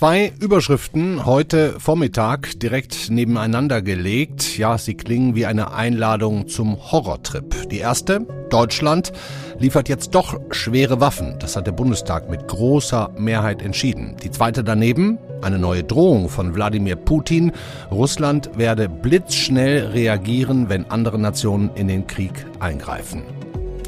Zwei 0.00 0.32
Überschriften 0.40 1.26
heute 1.26 1.78
Vormittag 1.78 2.58
direkt 2.58 3.10
nebeneinander 3.10 3.82
gelegt. 3.82 4.56
Ja, 4.56 4.78
sie 4.78 4.94
klingen 4.94 5.34
wie 5.34 5.44
eine 5.44 5.74
Einladung 5.74 6.48
zum 6.48 6.90
Horrortrip. 6.90 7.68
Die 7.68 7.80
erste, 7.80 8.26
Deutschland, 8.48 9.12
liefert 9.58 9.90
jetzt 9.90 10.14
doch 10.14 10.40
schwere 10.52 11.00
Waffen. 11.00 11.36
Das 11.38 11.54
hat 11.54 11.66
der 11.66 11.72
Bundestag 11.72 12.30
mit 12.30 12.48
großer 12.48 13.10
Mehrheit 13.18 13.60
entschieden. 13.60 14.16
Die 14.22 14.30
zweite 14.30 14.64
daneben, 14.64 15.18
eine 15.42 15.58
neue 15.58 15.84
Drohung 15.84 16.30
von 16.30 16.54
Wladimir 16.54 16.96
Putin. 16.96 17.52
Russland 17.90 18.56
werde 18.56 18.88
blitzschnell 18.88 19.88
reagieren, 19.88 20.70
wenn 20.70 20.90
andere 20.90 21.18
Nationen 21.18 21.68
in 21.74 21.88
den 21.88 22.06
Krieg 22.06 22.46
eingreifen. 22.58 23.22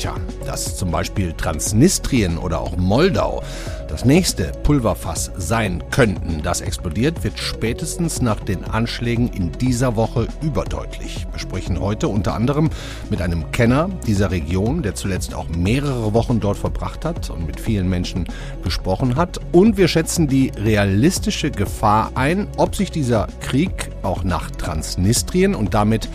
Tja, 0.02 0.16
dass 0.44 0.76
zum 0.76 0.90
Beispiel 0.90 1.32
Transnistrien 1.32 2.36
oder 2.36 2.60
auch 2.60 2.76
Moldau 2.76 3.40
das 3.86 4.04
nächste 4.04 4.50
Pulverfass 4.64 5.30
sein 5.36 5.84
könnten, 5.93 6.43
das 6.43 6.60
explodiert, 6.60 7.22
wird 7.22 7.38
spätestens 7.38 8.20
nach 8.20 8.40
den 8.40 8.64
Anschlägen 8.64 9.29
in 9.29 9.52
dieser 9.52 9.94
Woche 9.94 10.26
überdeutlich. 10.40 11.29
Wir 11.30 11.38
sprechen 11.38 11.79
heute 11.79 12.08
unter 12.08 12.34
anderem 12.34 12.70
mit 13.10 13.22
einem 13.22 13.52
Kenner 13.52 13.90
dieser 14.04 14.32
Region, 14.32 14.82
der 14.82 14.96
zuletzt 14.96 15.34
auch 15.34 15.46
mehrere 15.48 16.12
Wochen 16.14 16.40
dort 16.40 16.57
verbracht 16.57 17.04
hat 17.04 17.30
und 17.30 17.46
mit 17.46 17.60
vielen 17.60 17.88
Menschen 17.88 18.26
gesprochen 18.64 19.14
hat. 19.14 19.38
Und 19.52 19.76
wir 19.76 19.86
schätzen 19.86 20.26
die 20.26 20.50
realistische 20.57 21.52
Gefahr 21.52 22.10
ein, 22.16 22.48
ob 22.57 22.74
sich 22.74 22.90
dieser 22.90 23.29
Krieg 23.40 23.90
auch 24.02 24.24
nach 24.24 24.50
Transnistrien 24.50 25.54
und 25.54 25.74
damit 25.74 26.08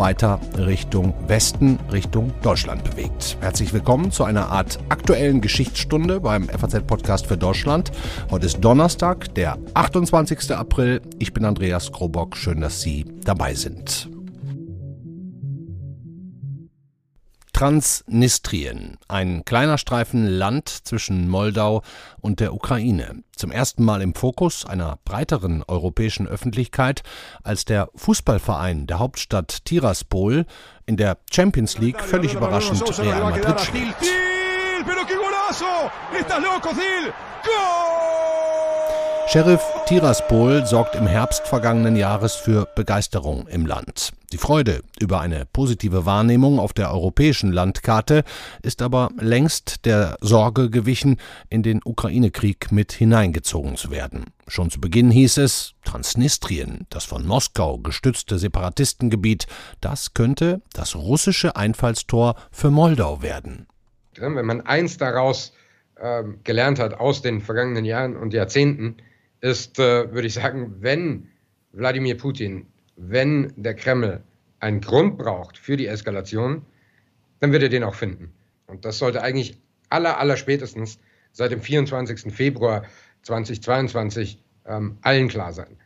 weiter 0.00 0.40
Richtung 0.56 1.12
Westen, 1.28 1.78
Richtung 1.92 2.32
Deutschland 2.42 2.82
bewegt. 2.82 3.36
Herzlich 3.40 3.72
willkommen 3.74 4.10
zu 4.10 4.24
einer 4.24 4.48
Art 4.48 4.78
aktuellen 4.88 5.42
Geschichtsstunde 5.42 6.20
beim 6.20 6.48
FAZ-Podcast 6.48 7.26
für 7.26 7.36
Deutschland. 7.36 7.92
Heute 8.30 8.46
ist 8.46 8.60
Donnerstag, 8.64 9.34
der 9.34 9.58
28. 9.74 10.56
April. 10.56 11.02
Ich 11.18 11.34
bin 11.34 11.44
Andreas 11.44 11.92
Krobock. 11.92 12.36
Schön, 12.38 12.62
dass 12.62 12.80
Sie 12.80 13.04
dabei 13.24 13.54
sind. 13.54 14.10
Transnistrien, 17.60 18.96
ein 19.06 19.44
kleiner 19.44 19.76
Streifen 19.76 20.26
Land 20.26 20.70
zwischen 20.70 21.28
Moldau 21.28 21.82
und 22.22 22.40
der 22.40 22.54
Ukraine. 22.54 23.22
Zum 23.36 23.50
ersten 23.50 23.84
Mal 23.84 24.00
im 24.00 24.14
Fokus 24.14 24.64
einer 24.64 24.98
breiteren 25.04 25.62
europäischen 25.68 26.26
Öffentlichkeit, 26.26 27.02
als 27.42 27.66
der 27.66 27.90
Fußballverein 27.96 28.86
der 28.86 28.98
Hauptstadt 28.98 29.66
Tiraspol 29.66 30.46
in 30.86 30.96
der 30.96 31.18
Champions 31.30 31.76
League 31.76 32.00
völlig 32.00 32.32
überraschend 32.32 32.98
Real 32.98 33.24
Madrid 33.24 33.60
schlägt. 33.60 34.06
Sheriff 39.32 39.62
Tiraspol 39.86 40.66
sorgt 40.66 40.96
im 40.96 41.06
Herbst 41.06 41.46
vergangenen 41.46 41.94
Jahres 41.94 42.34
für 42.34 42.66
Begeisterung 42.74 43.46
im 43.46 43.64
Land. 43.64 44.10
Die 44.32 44.38
Freude 44.38 44.82
über 44.98 45.20
eine 45.20 45.46
positive 45.52 46.04
Wahrnehmung 46.04 46.58
auf 46.58 46.72
der 46.72 46.90
europäischen 46.90 47.52
Landkarte 47.52 48.24
ist 48.64 48.82
aber 48.82 49.10
längst 49.20 49.86
der 49.86 50.16
Sorge 50.20 50.68
gewichen, 50.68 51.16
in 51.48 51.62
den 51.62 51.80
Ukraine-Krieg 51.84 52.72
mit 52.72 52.90
hineingezogen 52.90 53.76
zu 53.76 53.92
werden. 53.92 54.24
Schon 54.48 54.68
zu 54.68 54.80
Beginn 54.80 55.12
hieß 55.12 55.36
es, 55.36 55.74
Transnistrien, 55.84 56.88
das 56.90 57.04
von 57.04 57.24
Moskau 57.24 57.78
gestützte 57.78 58.36
Separatistengebiet, 58.36 59.46
das 59.80 60.12
könnte 60.12 60.60
das 60.72 60.96
russische 60.96 61.54
Einfallstor 61.54 62.34
für 62.50 62.72
Moldau 62.72 63.22
werden. 63.22 63.68
Wenn 64.16 64.44
man 64.44 64.62
eins 64.62 64.98
daraus 64.98 65.52
äh, 65.94 66.24
gelernt 66.42 66.80
hat 66.80 66.94
aus 66.94 67.22
den 67.22 67.40
vergangenen 67.40 67.84
Jahren 67.84 68.16
und 68.16 68.34
Jahrzehnten, 68.34 68.96
ist, 69.40 69.78
äh, 69.78 70.12
würde 70.12 70.26
ich 70.26 70.34
sagen, 70.34 70.76
wenn 70.80 71.28
Wladimir 71.72 72.16
Putin, 72.16 72.66
wenn 72.96 73.52
der 73.56 73.74
Kreml 73.74 74.22
einen 74.58 74.80
Grund 74.80 75.18
braucht 75.18 75.56
für 75.56 75.76
die 75.76 75.86
Eskalation, 75.86 76.62
dann 77.40 77.52
wird 77.52 77.62
er 77.62 77.68
den 77.68 77.84
auch 77.84 77.94
finden. 77.94 78.32
Und 78.66 78.84
das 78.84 78.98
sollte 78.98 79.22
eigentlich 79.22 79.58
aller, 79.88 80.18
aller 80.18 80.36
spätestens 80.36 80.98
seit 81.32 81.52
dem 81.52 81.62
24. 81.62 82.32
Februar 82.32 82.84
2022 83.22 84.42
ähm, 84.66 84.98
allen 85.02 85.28
klar 85.28 85.52
sein. 85.52 85.76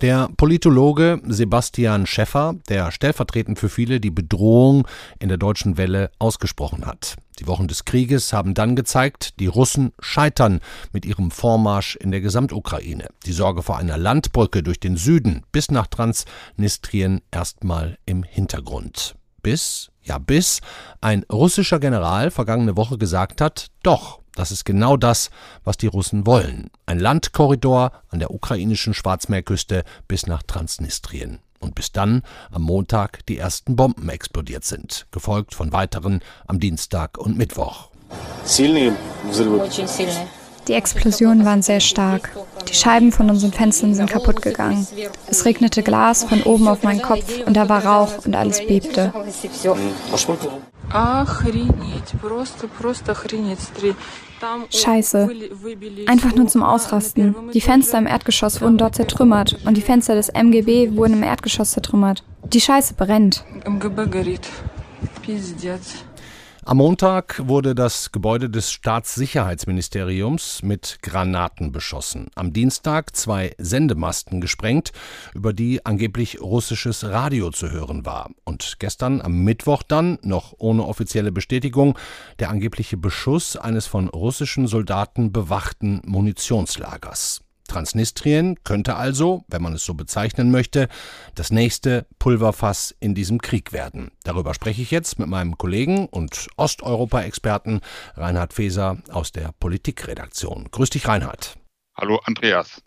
Der 0.00 0.28
Politologe 0.36 1.20
Sebastian 1.26 2.06
Schäffer, 2.06 2.54
der 2.68 2.92
stellvertretend 2.92 3.58
für 3.58 3.68
viele 3.68 3.98
die 3.98 4.12
Bedrohung 4.12 4.86
in 5.18 5.28
der 5.28 5.38
deutschen 5.38 5.76
Welle 5.76 6.12
ausgesprochen 6.20 6.86
hat. 6.86 7.16
Die 7.40 7.48
Wochen 7.48 7.66
des 7.66 7.84
Krieges 7.84 8.32
haben 8.32 8.54
dann 8.54 8.76
gezeigt, 8.76 9.40
die 9.40 9.48
Russen 9.48 9.90
scheitern 9.98 10.60
mit 10.92 11.04
ihrem 11.04 11.32
Vormarsch 11.32 11.96
in 11.96 12.12
der 12.12 12.20
Gesamtukraine. 12.20 13.08
Die 13.26 13.32
Sorge 13.32 13.64
vor 13.64 13.76
einer 13.76 13.98
Landbrücke 13.98 14.62
durch 14.62 14.78
den 14.78 14.96
Süden 14.96 15.42
bis 15.50 15.68
nach 15.72 15.88
Transnistrien 15.88 17.20
erstmal 17.32 17.98
im 18.06 18.22
Hintergrund. 18.22 19.16
Bis, 19.42 19.90
ja 20.04 20.18
bis, 20.18 20.60
ein 21.00 21.24
russischer 21.30 21.80
General 21.80 22.30
vergangene 22.30 22.76
Woche 22.76 22.98
gesagt 22.98 23.40
hat, 23.40 23.66
doch, 23.82 24.20
das 24.38 24.52
ist 24.52 24.64
genau 24.64 24.96
das, 24.96 25.30
was 25.64 25.76
die 25.76 25.88
Russen 25.88 26.24
wollen. 26.24 26.70
Ein 26.86 27.00
Landkorridor 27.00 27.90
an 28.08 28.20
der 28.20 28.30
ukrainischen 28.30 28.94
Schwarzmeerküste 28.94 29.84
bis 30.06 30.26
nach 30.26 30.44
Transnistrien. 30.44 31.40
Und 31.58 31.74
bis 31.74 31.90
dann 31.90 32.22
am 32.52 32.62
Montag 32.62 33.26
die 33.26 33.36
ersten 33.36 33.74
Bomben 33.74 34.08
explodiert 34.08 34.64
sind, 34.64 35.06
gefolgt 35.10 35.54
von 35.54 35.72
weiteren 35.72 36.20
am 36.46 36.60
Dienstag 36.60 37.18
und 37.18 37.36
Mittwoch. 37.36 37.90
Die 40.68 40.74
Explosionen 40.74 41.44
waren 41.44 41.62
sehr 41.62 41.80
stark. 41.80 42.30
Die 42.68 42.74
Scheiben 42.74 43.10
von 43.10 43.30
unseren 43.30 43.52
Fenstern 43.52 43.94
sind 43.94 44.10
kaputt 44.10 44.42
gegangen. 44.42 44.86
Es 45.26 45.44
regnete 45.46 45.82
Glas 45.82 46.24
von 46.24 46.42
oben 46.42 46.68
auf 46.68 46.82
meinen 46.84 47.02
Kopf 47.02 47.24
und 47.44 47.56
da 47.56 47.68
war 47.68 47.84
Rauch 47.84 48.24
und 48.24 48.36
alles 48.36 48.64
bebte. 48.64 49.12
Scheiße. 54.69 55.29
Einfach 56.07 56.35
nur 56.35 56.47
zum 56.47 56.63
Ausrasten. 56.63 57.35
Die 57.53 57.61
Fenster 57.61 57.97
im 57.97 58.07
Erdgeschoss 58.07 58.61
wurden 58.61 58.77
dort 58.77 58.95
zertrümmert 58.95 59.57
und 59.65 59.77
die 59.77 59.81
Fenster 59.81 60.15
des 60.15 60.29
MGB 60.29 60.95
wurden 60.95 61.13
im 61.13 61.23
Erdgeschoss 61.23 61.71
zertrümmert. 61.71 62.23
Die 62.43 62.61
Scheiße 62.61 62.93
brennt. 62.95 63.45
MGB 63.65 64.07
горит. 64.07 64.47
Пиздец. 65.21 66.03
Am 66.68 66.76
Montag 66.76 67.48
wurde 67.48 67.74
das 67.74 68.12
Gebäude 68.12 68.50
des 68.50 68.70
Staatssicherheitsministeriums 68.72 70.62
mit 70.62 70.98
Granaten 71.00 71.72
beschossen. 71.72 72.26
Am 72.34 72.52
Dienstag 72.52 73.16
zwei 73.16 73.54
Sendemasten 73.56 74.42
gesprengt, 74.42 74.92
über 75.32 75.54
die 75.54 75.86
angeblich 75.86 76.42
russisches 76.42 77.04
Radio 77.04 77.48
zu 77.52 77.70
hören 77.70 78.04
war. 78.04 78.28
Und 78.44 78.76
gestern 78.80 79.22
am 79.22 79.44
Mittwoch 79.44 79.82
dann, 79.82 80.18
noch 80.20 80.56
ohne 80.58 80.84
offizielle 80.84 81.32
Bestätigung, 81.32 81.98
der 82.38 82.50
angebliche 82.50 82.98
Beschuss 82.98 83.56
eines 83.56 83.86
von 83.86 84.10
russischen 84.10 84.66
Soldaten 84.66 85.32
bewachten 85.32 86.02
Munitionslagers. 86.04 87.47
Transnistrien 87.68 88.56
könnte 88.64 88.96
also, 88.96 89.44
wenn 89.46 89.62
man 89.62 89.74
es 89.74 89.84
so 89.84 89.94
bezeichnen 89.94 90.50
möchte, 90.50 90.88
das 91.36 91.52
nächste 91.52 92.06
Pulverfass 92.18 92.96
in 92.98 93.14
diesem 93.14 93.40
Krieg 93.40 93.72
werden. 93.72 94.10
Darüber 94.24 94.54
spreche 94.54 94.82
ich 94.82 94.90
jetzt 94.90 95.20
mit 95.20 95.28
meinem 95.28 95.56
Kollegen 95.56 96.06
und 96.06 96.48
Osteuropa-Experten 96.56 97.80
Reinhard 98.16 98.52
Feser 98.52 98.98
aus 99.10 99.30
der 99.30 99.52
Politikredaktion. 99.60 100.68
Grüß 100.72 100.90
dich, 100.90 101.06
Reinhard. 101.06 101.56
Hallo, 101.96 102.20
Andreas. 102.24 102.82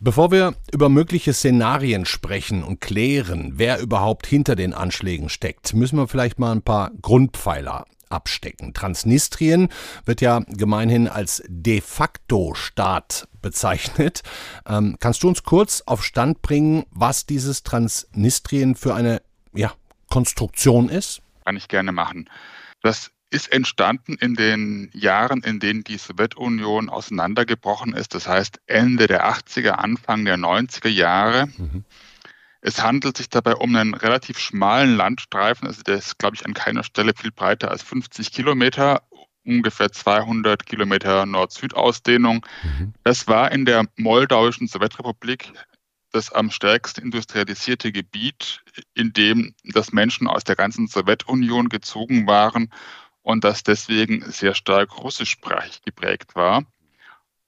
Bevor 0.00 0.30
wir 0.30 0.54
über 0.72 0.88
mögliche 0.88 1.32
Szenarien 1.32 2.04
sprechen 2.04 2.62
und 2.62 2.80
klären, 2.80 3.54
wer 3.56 3.80
überhaupt 3.80 4.28
hinter 4.28 4.54
den 4.54 4.72
Anschlägen 4.72 5.28
steckt, 5.28 5.74
müssen 5.74 5.96
wir 5.98 6.06
vielleicht 6.06 6.38
mal 6.38 6.52
ein 6.52 6.62
paar 6.62 6.92
Grundpfeiler 7.02 7.84
abstecken. 8.10 8.74
Transnistrien 8.74 9.68
wird 10.04 10.20
ja 10.20 10.40
gemeinhin 10.48 11.08
als 11.08 11.42
de 11.46 11.80
facto 11.80 12.54
Staat 12.54 13.28
bezeichnet. 13.42 14.22
Ähm, 14.66 14.96
kannst 15.00 15.22
du 15.22 15.28
uns 15.28 15.42
kurz 15.42 15.82
auf 15.86 16.04
Stand 16.04 16.42
bringen, 16.42 16.84
was 16.90 17.26
dieses 17.26 17.62
Transnistrien 17.62 18.74
für 18.74 18.94
eine 18.94 19.22
ja, 19.54 19.72
Konstruktion 20.10 20.88
ist? 20.88 21.22
Kann 21.44 21.56
ich 21.56 21.68
gerne 21.68 21.92
machen. 21.92 22.28
Das 22.82 23.10
ist 23.30 23.52
entstanden 23.52 24.14
in 24.14 24.34
den 24.34 24.90
Jahren, 24.94 25.42
in 25.42 25.60
denen 25.60 25.84
die 25.84 25.98
Sowjetunion 25.98 26.88
auseinandergebrochen 26.88 27.92
ist. 27.92 28.14
Das 28.14 28.26
heißt 28.26 28.60
Ende 28.66 29.06
der 29.06 29.30
80er, 29.30 29.72
Anfang 29.72 30.24
der 30.24 30.36
90er 30.36 30.88
Jahre. 30.88 31.46
Mhm. 31.46 31.84
Es 32.60 32.82
handelt 32.82 33.16
sich 33.16 33.28
dabei 33.28 33.54
um 33.54 33.74
einen 33.76 33.94
relativ 33.94 34.38
schmalen 34.38 34.96
Landstreifen, 34.96 35.68
also 35.68 35.82
der 35.82 35.96
ist, 35.96 36.18
glaube 36.18 36.36
ich, 36.36 36.44
an 36.44 36.54
keiner 36.54 36.82
Stelle 36.82 37.12
viel 37.16 37.30
breiter 37.30 37.70
als 37.70 37.82
50 37.82 38.32
Kilometer, 38.32 39.02
ungefähr 39.44 39.92
200 39.92 40.66
Kilometer 40.66 41.24
Nord-Süd-Ausdehnung. 41.24 42.44
Mhm. 42.62 42.94
Das 43.04 43.28
war 43.28 43.52
in 43.52 43.64
der 43.64 43.86
moldauischen 43.96 44.66
Sowjetrepublik 44.66 45.52
das 46.10 46.32
am 46.32 46.50
stärksten 46.50 47.02
industrialisierte 47.02 47.92
Gebiet, 47.92 48.62
in 48.94 49.12
dem 49.12 49.54
das 49.64 49.92
Menschen 49.92 50.26
aus 50.26 50.44
der 50.44 50.56
ganzen 50.56 50.86
Sowjetunion 50.86 51.68
gezogen 51.68 52.26
waren 52.26 52.72
und 53.22 53.44
das 53.44 53.62
deswegen 53.62 54.22
sehr 54.30 54.54
stark 54.54 54.98
russischsprachig 54.98 55.82
geprägt 55.82 56.34
war. 56.34 56.64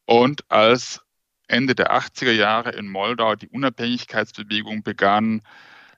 Und 0.05 0.51
als 0.51 1.01
Ende 1.51 1.75
der 1.75 1.93
80er 1.93 2.33
Jahre 2.33 2.71
in 2.71 2.89
Moldau 2.89 3.35
die 3.35 3.49
Unabhängigkeitsbewegung 3.49 4.83
begann, 4.83 5.43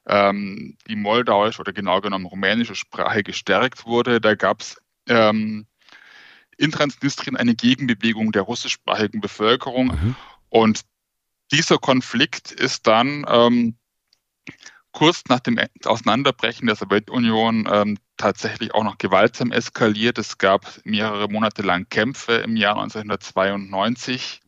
ähm, 0.07 0.77
die 0.89 0.97
moldauische 0.97 1.61
oder 1.61 1.73
genau 1.73 2.01
genommen 2.01 2.27
rumänische 2.27 2.75
Sprache 2.75 3.23
gestärkt 3.23 3.87
wurde, 3.87 4.21
da 4.21 4.35
gab 4.35 4.61
es 4.61 4.77
ähm, 5.09 5.67
in 6.57 6.71
Transnistrien 6.71 7.37
eine 7.37 7.55
Gegenbewegung 7.55 8.33
der 8.33 8.43
russischsprachigen 8.43 9.21
Bevölkerung. 9.21 9.87
Mhm. 9.87 10.17
Und 10.49 10.83
dieser 11.51 11.79
Konflikt 11.79 12.53
ist 12.53 12.87
dann 12.87 13.25
ähm, 13.29 13.77
kurz 14.93 15.25
nach 15.29 15.41
dem 15.41 15.59
Auseinanderbrechen 15.85 16.67
der 16.67 16.77
Sowjetunion 16.77 17.69
ähm, 17.71 17.99
tatsächlich 18.17 18.75
auch 18.75 18.85
noch 18.85 18.99
gewaltsam 18.99 19.51
eskaliert. 19.51 20.19
Es 20.19 20.39
gab 20.39 20.67
mehrere 20.85 21.29
Monate 21.29 21.63
lang 21.63 21.89
Kämpfe 21.89 22.35
im 22.35 22.57
Jahr 22.57 22.77
1992, 22.77 24.42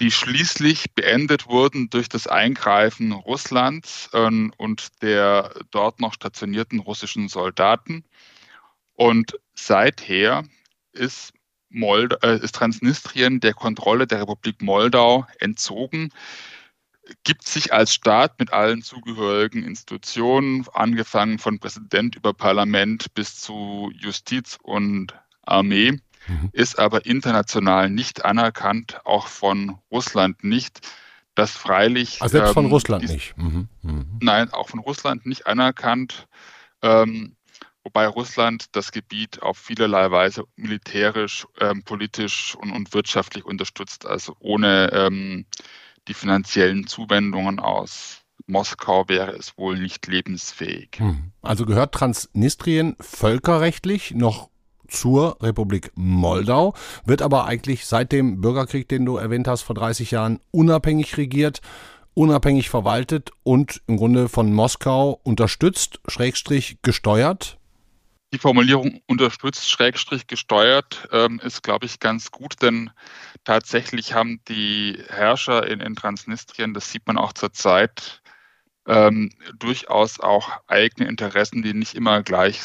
die 0.00 0.10
schließlich 0.10 0.94
beendet 0.94 1.46
wurden 1.46 1.90
durch 1.90 2.08
das 2.08 2.26
Eingreifen 2.26 3.12
Russlands 3.12 4.10
ähm, 4.14 4.52
und 4.56 5.02
der 5.02 5.52
dort 5.70 6.00
noch 6.00 6.14
stationierten 6.14 6.80
russischen 6.80 7.28
Soldaten. 7.28 8.04
Und 8.94 9.38
seither 9.54 10.44
ist, 10.92 11.32
Mold 11.68 12.22
äh, 12.24 12.38
ist 12.38 12.54
Transnistrien 12.54 13.40
der 13.40 13.54
Kontrolle 13.54 14.06
der 14.06 14.22
Republik 14.22 14.62
Moldau 14.62 15.26
entzogen 15.38 16.10
gibt 17.24 17.46
sich 17.46 17.72
als 17.72 17.94
Staat 17.94 18.38
mit 18.38 18.52
allen 18.52 18.82
zugehörigen 18.82 19.64
Institutionen, 19.64 20.66
angefangen 20.72 21.38
von 21.38 21.58
Präsident 21.58 22.16
über 22.16 22.32
Parlament 22.32 23.12
bis 23.14 23.40
zu 23.40 23.90
Justiz 23.94 24.58
und 24.62 25.14
Armee, 25.42 25.98
mhm. 26.30 26.50
ist 26.52 26.78
aber 26.78 27.06
international 27.06 27.90
nicht 27.90 28.24
anerkannt, 28.24 29.00
auch 29.04 29.26
von 29.26 29.78
Russland 29.90 30.44
nicht. 30.44 30.80
Das 31.34 31.52
freilich. 31.52 32.20
Also 32.20 32.32
selbst 32.32 32.48
ähm, 32.50 32.54
von 32.54 32.66
Russland 32.66 33.08
die, 33.08 33.12
nicht. 33.12 33.36
Mhm. 33.36 33.68
Mhm. 33.82 34.18
Nein, 34.20 34.52
auch 34.52 34.68
von 34.68 34.80
Russland 34.80 35.26
nicht 35.26 35.46
anerkannt. 35.46 36.26
Ähm, 36.82 37.36
wobei 37.84 38.06
Russland 38.08 38.66
das 38.72 38.90
Gebiet 38.92 39.40
auf 39.40 39.56
vielerlei 39.56 40.10
Weise 40.10 40.44
militärisch, 40.56 41.46
ähm, 41.60 41.82
politisch 41.84 42.56
und, 42.56 42.72
und, 42.72 42.92
wirtschaftlich 42.92 43.44
unterstützt. 43.44 44.06
Also 44.06 44.36
ohne 44.40 44.90
ähm, 44.92 45.46
die 46.08 46.14
finanziellen 46.14 46.86
Zuwendungen 46.86 47.60
aus 47.60 48.22
Moskau 48.46 49.08
wäre 49.08 49.32
es 49.32 49.56
wohl 49.56 49.78
nicht 49.78 50.06
lebensfähig. 50.06 50.90
Hm. 50.96 51.32
Also 51.42 51.64
gehört 51.64 51.94
Transnistrien 51.94 52.96
völkerrechtlich 53.00 54.12
noch 54.14 54.50
zur 54.90 55.36
Republik 55.40 55.92
Moldau, 55.94 56.74
wird 57.04 57.22
aber 57.22 57.46
eigentlich 57.46 57.86
seit 57.86 58.12
dem 58.12 58.40
Bürgerkrieg, 58.40 58.88
den 58.88 59.04
du 59.04 59.16
erwähnt 59.16 59.48
hast, 59.48 59.62
vor 59.62 59.74
30 59.74 60.10
Jahren 60.10 60.40
unabhängig 60.50 61.16
regiert, 61.16 61.60
unabhängig 62.14 62.68
verwaltet 62.70 63.30
und 63.42 63.80
im 63.86 63.96
Grunde 63.96 64.28
von 64.28 64.52
Moskau 64.52 65.20
unterstützt, 65.22 66.00
schrägstrich 66.06 66.78
gesteuert. 66.82 67.58
Die 68.32 68.38
Formulierung 68.38 69.00
unterstützt, 69.06 69.68
schrägstrich 69.68 70.28
gesteuert 70.28 71.08
ähm, 71.10 71.40
ist, 71.42 71.62
glaube 71.62 71.86
ich, 71.86 71.98
ganz 71.98 72.30
gut, 72.30 72.62
denn 72.62 72.90
tatsächlich 73.44 74.12
haben 74.12 74.40
die 74.46 75.02
Herrscher 75.08 75.66
in, 75.66 75.80
in 75.80 75.96
Transnistrien, 75.96 76.72
das 76.72 76.92
sieht 76.92 77.06
man 77.06 77.18
auch 77.18 77.32
zurzeit, 77.32 78.22
ähm, 78.86 79.30
durchaus 79.58 80.20
auch 80.20 80.48
eigene 80.66 81.08
Interessen, 81.08 81.62
die 81.62 81.74
nicht 81.74 81.94
immer 81.94 82.22
gleich 82.22 82.60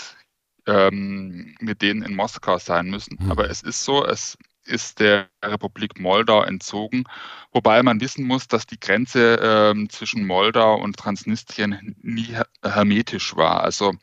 ähm, 0.68 1.56
mit 1.60 1.82
denen 1.82 2.04
in 2.04 2.16
Moskau 2.16 2.58
sein 2.58 2.90
müssen. 2.90 3.18
Mhm. 3.20 3.32
Aber 3.32 3.50
es 3.50 3.62
ist 3.62 3.84
so, 3.84 4.06
es 4.06 4.38
ist 4.66 5.00
der 5.00 5.28
Republik 5.44 6.00
Moldau 6.00 6.44
entzogen, 6.44 7.04
wobei 7.52 7.84
man 7.84 8.02
wissen 8.02 8.26
muss, 8.26 8.48
dass 8.48 8.66
die 8.66 8.80
Grenze 8.80 9.40
ähm, 9.42 9.90
zwischen 9.90 10.26
Moldau 10.26 10.76
und 10.82 10.98
Transnistrien 10.98 11.96
nie 12.02 12.36
hermetisch 12.64 13.36
war. 13.36 13.64
Also 13.64 13.94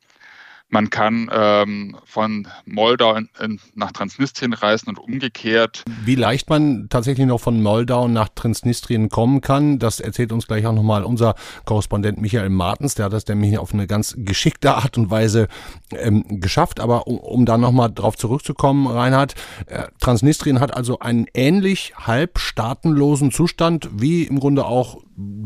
man 0.73 0.89
kann 0.89 1.31
ähm, 1.31 1.97
von 2.05 2.49
Moldau 2.65 3.15
in, 3.15 3.29
in, 3.39 3.61
nach 3.75 3.93
Transnistrien 3.93 4.55
reisen 4.55 4.89
und 4.89 4.99
umgekehrt. 4.99 5.85
Wie 6.05 6.15
leicht 6.15 6.49
man 6.49 6.89
tatsächlich 6.89 7.27
noch 7.27 7.41
von 7.41 7.63
Moldau 7.63 8.09
nach 8.09 8.31
Transnistrien 8.35 9.11
kommen 9.11 9.43
kann, 9.43 9.79
das 9.79 10.01
erzählt 10.01 10.33
uns 10.33 10.47
gleich 10.47 10.65
auch 10.67 10.73
nochmal 10.73 11.05
unser 11.05 11.35
Korrespondent 11.67 12.23
Michael 12.23 12.49
Martens. 12.49 12.95
Der 12.95 13.05
hat 13.05 13.13
das 13.13 13.27
nämlich 13.27 13.59
auf 13.59 13.75
eine 13.75 13.87
ganz 13.87 14.15
geschickte 14.17 14.75
Art 14.75 14.97
und 14.97 15.11
Weise 15.11 15.49
ähm, 15.91 16.41
geschafft. 16.41 16.81
Aber 16.81 17.07
um, 17.07 17.19
um 17.19 17.45
da 17.45 17.59
nochmal 17.59 17.93
drauf 17.93 18.17
zurückzukommen, 18.17 18.87
Reinhard, 18.87 19.35
äh, 19.67 19.89
Transnistrien 20.01 20.59
hat 20.59 20.75
also 20.75 21.01
einen 21.01 21.27
ähnlich 21.35 21.93
halb 21.99 22.39
staatenlosen 22.39 23.31
Zustand 23.31 23.91
wie 23.93 24.23
im 24.23 24.41
Grunde 24.41 24.65
auch 24.65 24.97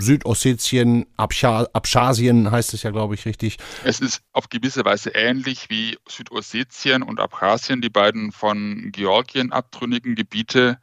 Südossetien, 0.00 1.06
Abchasien 1.17 2.50
heißt 2.50 2.75
es 2.75 2.82
ja, 2.82 2.90
glaube 2.90 3.14
ich, 3.14 3.26
richtig. 3.26 3.58
Es 3.84 4.00
ist 4.00 4.23
auf 4.32 4.49
gewisse 4.49 4.84
Weise 4.84 5.11
ähnlich 5.11 5.70
wie 5.70 5.99
Südossetien 6.08 7.02
und 7.02 7.20
Abchasien, 7.20 7.81
die 7.81 7.88
beiden 7.88 8.32
von 8.32 8.90
Georgien 8.93 9.52
abtrünnigen 9.52 10.14
Gebiete, 10.14 10.78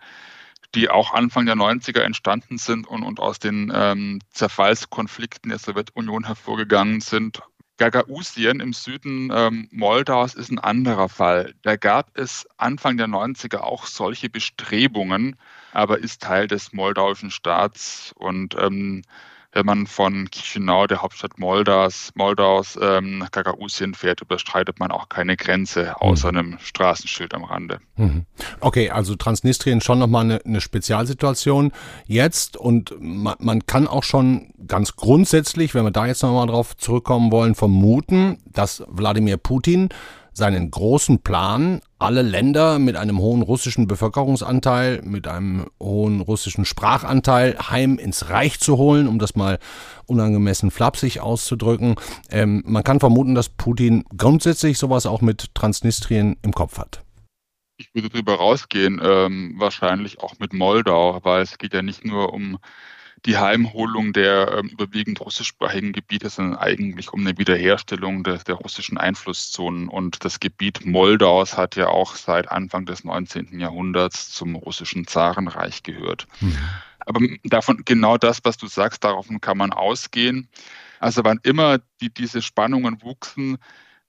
die 0.76 0.90
auch 0.90 1.14
Anfang 1.14 1.46
der 1.46 1.56
90er 1.56 2.02
entstanden 2.02 2.58
sind 2.58 2.88
und, 2.88 3.04
und 3.04 3.20
aus 3.20 3.40
den 3.40 3.72
ähm, 3.74 4.20
Zerfallskonflikten 4.32 5.50
der 5.50 5.60
Sowjetunion 5.60 6.26
hervorgegangen 6.26 7.02
sind. 7.02 7.42
Gagausien 7.78 8.60
im 8.60 8.74
Süden 8.74 9.32
ähm, 9.34 9.68
Moldaus 9.72 10.36
ist 10.36 10.52
ein 10.52 10.60
anderer 10.60 11.10
Fall. 11.10 11.56
Da 11.64 11.76
gab 11.76 12.18
es 12.18 12.48
Anfang 12.58 12.98
der 12.98 13.08
90er 13.08 13.58
auch 13.58 13.86
solche 13.88 14.30
Bestrebungen, 14.30 15.36
aber 15.72 15.98
ist 15.98 16.22
Teil 16.22 16.48
des 16.48 16.74
moldauischen 16.74 17.32
Staats 17.32 18.14
und 18.16 18.56
ähm, 18.60 19.02
wenn 19.54 19.66
man 19.66 19.88
von 19.88 20.28
Chisinau, 20.32 20.88
der 20.88 21.02
Hauptstadt 21.02 21.38
Moldaus, 21.38 22.12
Moldaus 22.16 22.78
ähm, 22.82 23.20
nach 23.20 23.32
Gagausien 23.32 23.94
fährt, 23.94 24.22
überstreitet 24.22 24.80
man 24.80 24.92
auch 24.92 25.10
keine 25.10 25.38
Grenze 25.38 26.00
außer 26.02 26.32
mhm. 26.32 26.38
einem 26.38 26.58
Straßenschild 26.60 27.34
am 27.34 27.44
Rande. 27.44 27.80
Mhm. 27.96 28.26
Okay, 28.60 28.90
also 28.90 29.16
Transnistrien 29.16 29.82
schon 29.82 30.00
nochmal 30.00 30.26
eine, 30.26 30.42
eine 30.46 30.62
Spezialsituation 30.62 31.72
jetzt 32.06 32.58
und 32.58 32.96
man, 33.00 33.36
man 33.40 33.66
kann 33.66 33.88
auch 33.88 34.04
schon 34.04 34.54
ganz 34.68 34.96
grundsätzlich, 34.96 35.76
wenn 35.76 35.84
wir 35.84 35.92
da 35.92 36.08
jetzt 36.08 36.24
nochmal 36.24 36.48
drauf 36.48 36.76
zurückkommen 36.76 37.32
wollen, 37.32 37.56
vermuten, 37.56 38.40
dass 38.46 38.84
Wladimir 38.88 39.38
Putin 39.38 39.90
seinen 40.34 40.72
großen 40.72 41.20
Plan, 41.20 41.82
alle 42.04 42.22
Länder 42.22 42.80
mit 42.80 42.96
einem 42.96 43.20
hohen 43.20 43.42
russischen 43.42 43.88
Bevölkerungsanteil, 43.88 45.02
mit 45.04 45.28
einem 45.28 45.68
hohen 45.82 46.22
russischen 46.22 46.66
Sprachanteil 46.66 47.58
heim 47.70 47.98
ins 47.98 48.30
Reich 48.30 48.60
zu 48.60 48.78
holen, 48.78 49.08
um 49.08 49.20
das 49.20 49.36
mal 49.36 49.60
unangemessen 50.06 50.70
flapsig 50.70 51.22
auszudrücken. 51.22 51.96
Ähm, 52.30 52.64
man 52.66 52.84
kann 52.84 53.00
vermuten, 53.00 53.36
dass 53.36 53.50
Putin 53.50 54.04
grundsätzlich 54.18 54.78
sowas 54.78 55.06
auch 55.06 55.22
mit 55.22 55.56
Transnistrien 55.56 56.36
im 56.42 56.54
Kopf 56.54 56.78
hat. 56.78 57.04
Ich 57.78 57.94
würde 57.96 58.10
darüber 58.10 58.36
rausgehen, 58.36 59.02
ähm, 59.04 59.56
wahrscheinlich 59.58 60.20
auch 60.20 60.38
mit 60.40 60.54
Moldau, 60.54 61.20
weil 61.24 61.42
es 61.42 61.58
geht 61.58 61.74
ja 61.74 61.82
nicht 61.82 62.06
nur 62.06 62.34
um 62.34 62.60
die 63.26 63.38
Heimholung 63.38 64.12
der 64.12 64.58
ähm, 64.58 64.68
überwiegend 64.68 65.22
russischsprachigen 65.22 65.94
Gebiete, 65.94 66.30
sondern 66.30 66.58
eigentlich 66.60 67.14
um 67.14 67.22
eine 67.22 67.38
Wiederherstellung 67.38 68.24
der, 68.24 68.40
der, 68.40 68.56
russischen 68.56 68.98
Einflusszonen. 68.98 69.88
Und 69.88 70.26
das 70.26 70.40
Gebiet 70.40 70.86
Moldaus 70.86 71.56
hat 71.58 71.76
ja 71.76 71.88
auch 71.88 72.16
seit 72.16 72.52
Anfang 72.52 72.86
des 72.86 73.04
19. 73.04 73.60
Jahrhunderts 73.60 74.32
zum 74.32 74.56
russischen 74.56 75.08
Zarenreich 75.08 75.84
gehört. 75.84 76.28
Mhm. 76.42 76.58
Aber 77.00 77.20
davon 77.44 77.84
genau 77.86 78.18
das, 78.18 78.40
was 78.44 78.58
du 78.58 78.68
sagst, 78.68 79.04
darauf 79.04 79.28
kann 79.42 79.58
man 79.58 79.72
ausgehen. 79.72 80.50
Also 81.00 81.24
wann 81.24 81.40
immer 81.44 81.80
die, 82.02 82.14
diese 82.14 82.42
Spannungen 82.42 83.02
wuchsen, 83.02 83.58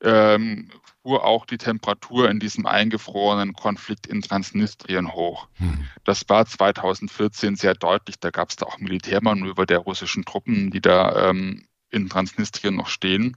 ähm, 0.01 0.71
fuhr 1.05 1.25
auch 1.25 1.45
die 1.45 1.59
Temperatur 1.59 2.31
in 2.31 2.41
diesem 2.41 2.67
eingefrorenen 2.67 3.53
Konflikt 3.53 4.07
in 4.07 4.23
Transnistrien 4.23 5.13
hoch. 5.13 5.49
Hm. 5.55 5.85
Das 6.05 6.25
war 6.29 6.47
2014 6.47 7.57
sehr 7.57 7.75
deutlich. 7.75 8.17
Da 8.19 8.31
gab 8.31 8.49
es 8.49 8.57
da 8.57 8.67
auch 8.67 8.79
Militärmanöver 8.79 9.67
der 9.67 9.79
russischen 9.79 10.25
Truppen, 10.25 10.71
die 10.71 10.81
da 10.81 11.29
ähm, 11.29 11.67
in 11.91 12.09
Transnistrien 12.09 12.75
noch 12.75 12.89
stehen, 12.89 13.37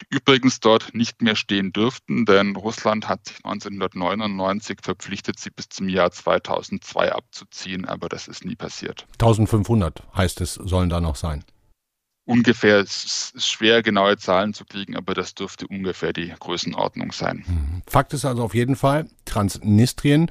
die 0.00 0.16
übrigens 0.16 0.60
dort 0.60 0.94
nicht 0.94 1.20
mehr 1.20 1.36
stehen 1.36 1.72
dürften, 1.72 2.24
denn 2.24 2.56
Russland 2.56 3.06
hat 3.06 3.26
sich 3.26 3.36
1999 3.44 4.78
verpflichtet, 4.82 5.38
sie 5.38 5.50
bis 5.50 5.68
zum 5.68 5.88
Jahr 5.88 6.10
2002 6.10 7.12
abzuziehen, 7.12 7.84
aber 7.84 8.08
das 8.08 8.28
ist 8.28 8.44
nie 8.44 8.56
passiert. 8.56 9.06
1500 9.12 10.02
heißt 10.16 10.40
es, 10.40 10.54
sollen 10.54 10.88
da 10.88 11.00
noch 11.00 11.16
sein 11.16 11.44
ungefähr, 12.24 12.78
es 12.80 13.32
ist 13.34 13.46
schwer 13.46 13.82
genaue 13.82 14.16
Zahlen 14.16 14.54
zu 14.54 14.64
kriegen, 14.64 14.96
aber 14.96 15.14
das 15.14 15.34
dürfte 15.34 15.66
ungefähr 15.66 16.12
die 16.12 16.32
Größenordnung 16.38 17.12
sein. 17.12 17.44
Mhm. 17.46 17.82
Fakt 17.86 18.12
ist 18.12 18.24
also 18.24 18.42
auf 18.42 18.54
jeden 18.54 18.76
Fall, 18.76 19.08
Transnistrien 19.24 20.30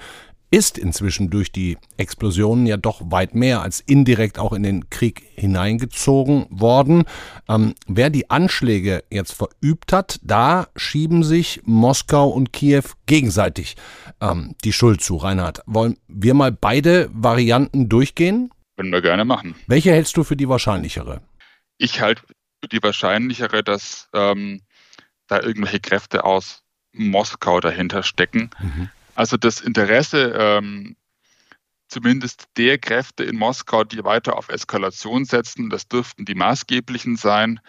ist 0.53 0.77
inzwischen 0.77 1.31
durch 1.31 1.51
die 1.51 1.79
Explosionen 1.97 2.67
ja 2.67 2.77
doch 2.77 3.01
weit 3.05 3.33
mehr 3.33 3.63
als 3.63 3.79
indirekt 3.79 4.37
auch 4.37 4.53
in 4.53 4.61
den 4.61 4.87
Krieg 4.91 5.23
hineingezogen 5.33 6.45
worden. 6.51 7.05
Ähm, 7.49 7.73
wer 7.87 8.11
die 8.11 8.29
Anschläge 8.29 9.03
jetzt 9.09 9.31
verübt 9.33 9.91
hat, 9.91 10.19
da 10.21 10.67
schieben 10.75 11.23
sich 11.23 11.61
Moskau 11.65 12.29
und 12.29 12.53
Kiew 12.53 12.83
gegenseitig 13.07 13.77
ähm, 14.21 14.53
die 14.63 14.73
Schuld 14.73 15.01
zu. 15.01 15.17
Reinhard, 15.17 15.61
wollen 15.65 15.97
wir 16.07 16.35
mal 16.35 16.51
beide 16.51 17.09
Varianten 17.11 17.89
durchgehen? 17.89 18.51
Können 18.77 18.91
wir 18.91 19.01
gerne 19.01 19.25
machen. 19.25 19.55
Welche 19.65 19.91
hältst 19.91 20.17
du 20.17 20.23
für 20.23 20.35
die 20.35 20.49
wahrscheinlichere? 20.49 21.21
Ich 21.83 21.99
halte 21.99 22.23
die 22.71 22.81
wahrscheinlichere, 22.81 23.61
dass 23.61 24.07
ähm, 24.13 24.61
da 25.27 25.41
irgendwelche 25.41 25.81
Kräfte 25.81 26.23
aus 26.23 26.63
Moskau 26.93 27.59
dahinter 27.59 28.03
stecken. 28.03 28.51
Mhm. 28.61 28.89
Also 29.15 29.35
das 29.35 29.59
Interesse 29.59 30.33
ähm, 30.39 30.95
zumindest 31.89 32.45
der 32.55 32.77
Kräfte 32.77 33.25
in 33.25 33.35
Moskau, 33.35 33.83
die 33.83 34.01
weiter 34.05 34.37
auf 34.37 34.47
Eskalation 34.47 35.25
setzen, 35.25 35.69
das 35.69 35.89
dürften 35.89 36.23
die 36.23 36.35
maßgeblichen 36.35 37.17
sein, 37.17 37.59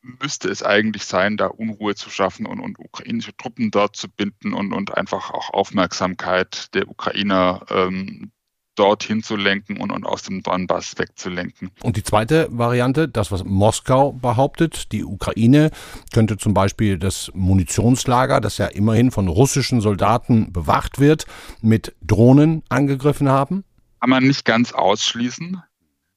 müsste 0.00 0.48
es 0.48 0.62
eigentlich 0.62 1.04
sein, 1.04 1.36
da 1.36 1.48
Unruhe 1.48 1.94
zu 1.94 2.08
schaffen 2.08 2.46
und, 2.46 2.58
und 2.58 2.78
ukrainische 2.78 3.36
Truppen 3.36 3.70
dort 3.70 3.96
zu 3.96 4.08
binden 4.08 4.54
und, 4.54 4.72
und 4.72 4.96
einfach 4.96 5.30
auch 5.30 5.50
Aufmerksamkeit 5.50 6.74
der 6.74 6.88
Ukrainer 6.88 7.66
ähm, 7.68 8.32
dorthin 8.74 9.22
zu 9.22 9.36
lenken 9.36 9.78
und, 9.78 9.90
und 9.90 10.06
aus 10.06 10.22
dem 10.22 10.42
Donbass 10.42 10.98
wegzulenken. 10.98 11.70
Und 11.82 11.96
die 11.96 12.02
zweite 12.02 12.48
Variante, 12.50 13.08
das, 13.08 13.30
was 13.30 13.44
Moskau 13.44 14.12
behauptet, 14.12 14.92
die 14.92 15.04
Ukraine 15.04 15.70
könnte 16.12 16.38
zum 16.38 16.54
Beispiel 16.54 16.98
das 16.98 17.30
Munitionslager, 17.34 18.40
das 18.40 18.58
ja 18.58 18.66
immerhin 18.66 19.10
von 19.10 19.28
russischen 19.28 19.80
Soldaten 19.80 20.52
bewacht 20.52 20.98
wird, 20.98 21.26
mit 21.60 21.94
Drohnen 22.02 22.62
angegriffen 22.68 23.28
haben? 23.28 23.64
Kann 24.00 24.10
man 24.10 24.24
nicht 24.24 24.44
ganz 24.44 24.72
ausschließen. 24.72 25.62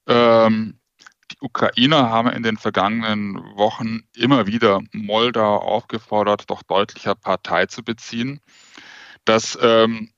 Ähm, 0.07 0.79
die 1.31 1.37
Ukrainer 1.41 2.09
haben 2.09 2.29
in 2.29 2.43
den 2.43 2.57
vergangenen 2.57 3.35
Wochen 3.55 4.01
immer 4.15 4.47
wieder 4.47 4.81
Moldau 4.91 5.57
aufgefordert, 5.57 6.49
doch 6.49 6.63
deutlicher 6.63 7.15
Partei 7.15 7.65
zu 7.65 7.83
beziehen. 7.83 8.39
Das 9.25 9.57
ähm, 9.61 10.11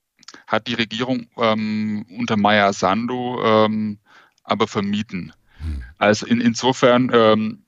hat 0.48 0.68
die 0.68 0.74
Regierung 0.74 1.27
ähm, 1.38 2.06
unter 2.18 2.38
Maya 2.38 2.74
Sandu 2.74 3.42
ähm, 3.44 4.00
aber 4.44 4.68
vermieden. 4.68 5.34
Hm. 5.60 5.84
Also 5.98 6.25
in, 6.25 6.42
insofern 6.42 7.12
ähm, 7.13 7.66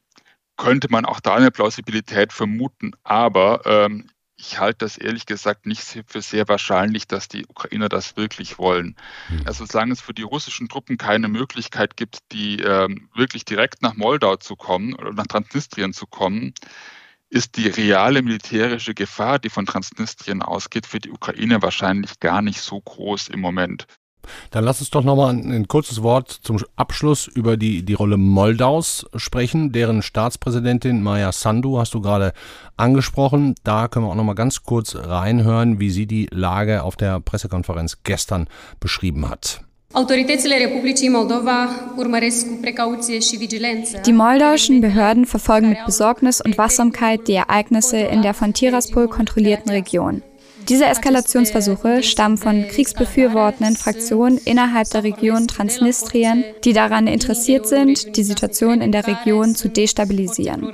könnte 0.58 0.88
man 0.90 1.06
auch 1.06 1.20
da 1.20 1.36
eine 1.36 1.52
Plausibilität 1.52 2.34
vermuten, 2.34 2.92
aber 3.04 3.62
ähm, 3.66 4.10
ich 4.38 4.58
halte 4.58 4.86
das 4.86 4.98
ehrlich 4.98 5.26
gesagt 5.26 5.66
nicht 5.66 5.82
für 6.08 6.22
sehr 6.22 6.48
wahrscheinlich, 6.48 7.08
dass 7.08 7.28
die 7.28 7.46
Ukrainer 7.46 7.90
das 7.90 8.16
wirklich 8.16 8.58
wollen. 8.58 8.96
Hm. 9.28 9.42
Also 9.46 9.66
solange 9.66 9.92
es 9.92 10.00
für 10.00 10.14
die 10.14 10.22
russischen 10.22 10.70
Truppen 10.70 10.98
keine 10.98 11.28
Möglichkeit 11.28 11.98
gibt, 11.98 12.20
die 12.32 12.62
ähm, 12.62 13.10
wirklich 13.14 13.44
direkt 13.44 13.82
nach 13.82 13.96
Moldau 13.96 14.38
zu 14.38 14.56
kommen 14.56 14.94
oder 14.94 15.12
nach 15.12 15.28
Transnistrien 15.28 15.92
zu 15.92 16.08
kommen, 16.08 16.54
ist 17.30 17.58
die 17.58 17.68
reale 17.68 18.22
militärische 18.22 18.94
Gefahr, 18.94 19.40
die 19.40 19.50
von 19.50 19.66
Transnistrien 19.66 20.42
ausgeht, 20.42 20.86
für 20.86 21.00
die 21.00 21.12
Ukraine 21.12 21.62
wahrscheinlich 21.62 22.20
gar 22.20 22.42
nicht 22.42 22.62
so 22.62 22.80
groß 22.82 23.30
im 23.30 23.40
Moment. 23.40 23.86
Dann 24.52 24.64
lass 24.64 24.80
uns 24.80 24.90
doch 24.90 25.04
nochmal 25.04 25.34
ein, 25.34 25.52
ein 25.52 25.68
kurzes 25.68 26.04
Wort 26.04 26.30
zum 26.30 26.60
Abschluss 26.76 27.28
über 27.28 27.58
die, 27.58 27.84
die 27.84 27.94
Rolle 27.94 28.18
Moldaus 28.18 29.06
sprechen. 29.16 29.72
Deren 29.72 30.02
Staatspräsidentin 30.02 31.02
Maya 31.02 31.32
Sandu 31.32 31.80
hast 31.80 31.94
du 31.94 32.02
gerade 32.02 32.34
angesprochen. 32.78 33.56
Da 33.64 33.88
können 33.88 34.06
wir 34.06 34.12
auch 34.12 34.16
nochmal 34.16 34.36
ganz 34.36 34.64
kurz 34.64 34.96
reinhören, 34.96 35.80
wie 35.80 35.90
sie 35.90 36.06
die 36.06 36.28
Lage 36.32 36.84
auf 36.84 36.96
der 36.96 37.20
Pressekonferenz 37.20 38.00
gestern 38.04 38.48
beschrieben 38.80 39.30
hat. 39.30 39.62
Die 44.06 44.14
moldauischen 44.14 44.82
Behörden 44.82 45.26
verfolgen 45.26 45.70
mit 45.70 45.84
Besorgnis 45.84 46.42
und 46.42 46.60
Wachsamkeit 46.60 47.28
die 47.28 47.34
Ereignisse 47.34 47.98
in 47.98 48.22
der 48.22 48.36
von 48.36 48.54
Tiraspol 48.54 49.08
kontrollierten 49.08 49.72
Region. 49.72 50.22
Diese 50.68 50.86
Eskalationsversuche 50.86 52.04
stammen 52.04 52.38
von 52.38 52.68
kriegsbefürwortenden 52.68 53.76
Fraktionen 53.76 54.38
innerhalb 54.38 54.88
der 54.92 55.04
Region 55.04 55.48
Transnistrien, 55.48 56.44
die 56.64 56.74
daran 56.74 57.08
interessiert 57.08 57.68
sind, 57.68 58.16
die 58.16 58.24
Situation 58.24 58.82
in 58.82 58.92
der 58.92 59.08
Region 59.08 59.56
zu 59.56 59.70
destabilisieren. 59.70 60.72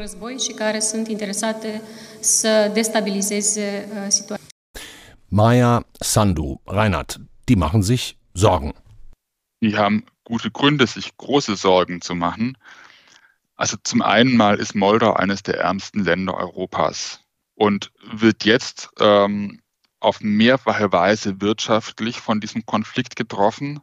Maya 5.30 5.86
Sandu, 6.02 6.58
Reinhard, 6.68 7.22
die 7.48 7.56
machen 7.56 7.82
sich 7.82 8.18
Sorgen 8.34 8.74
die 9.66 9.78
haben 9.78 10.06
gute 10.24 10.52
Gründe, 10.52 10.88
sich 10.88 11.18
große 11.18 11.56
Sorgen 11.56 12.02
zu 12.02 12.16
machen. 12.16 12.58
Also 13.56 13.78
zum 13.84 14.02
einen 14.02 14.36
mal 14.36 14.60
ist 14.60 14.76
Moldau 14.76 15.14
eines 15.14 15.44
der 15.44 15.60
ärmsten 15.60 16.04
Länder 16.04 16.36
Europas 16.36 17.22
und 17.56 17.92
wird 18.04 18.44
jetzt 18.44 18.90
ähm, 19.00 19.62
auf 20.00 20.20
mehrfache 20.22 20.92
Weise 20.92 21.42
wirtschaftlich 21.42 22.20
von 22.20 22.42
diesem 22.42 22.66
Konflikt 22.66 23.16
getroffen. 23.16 23.80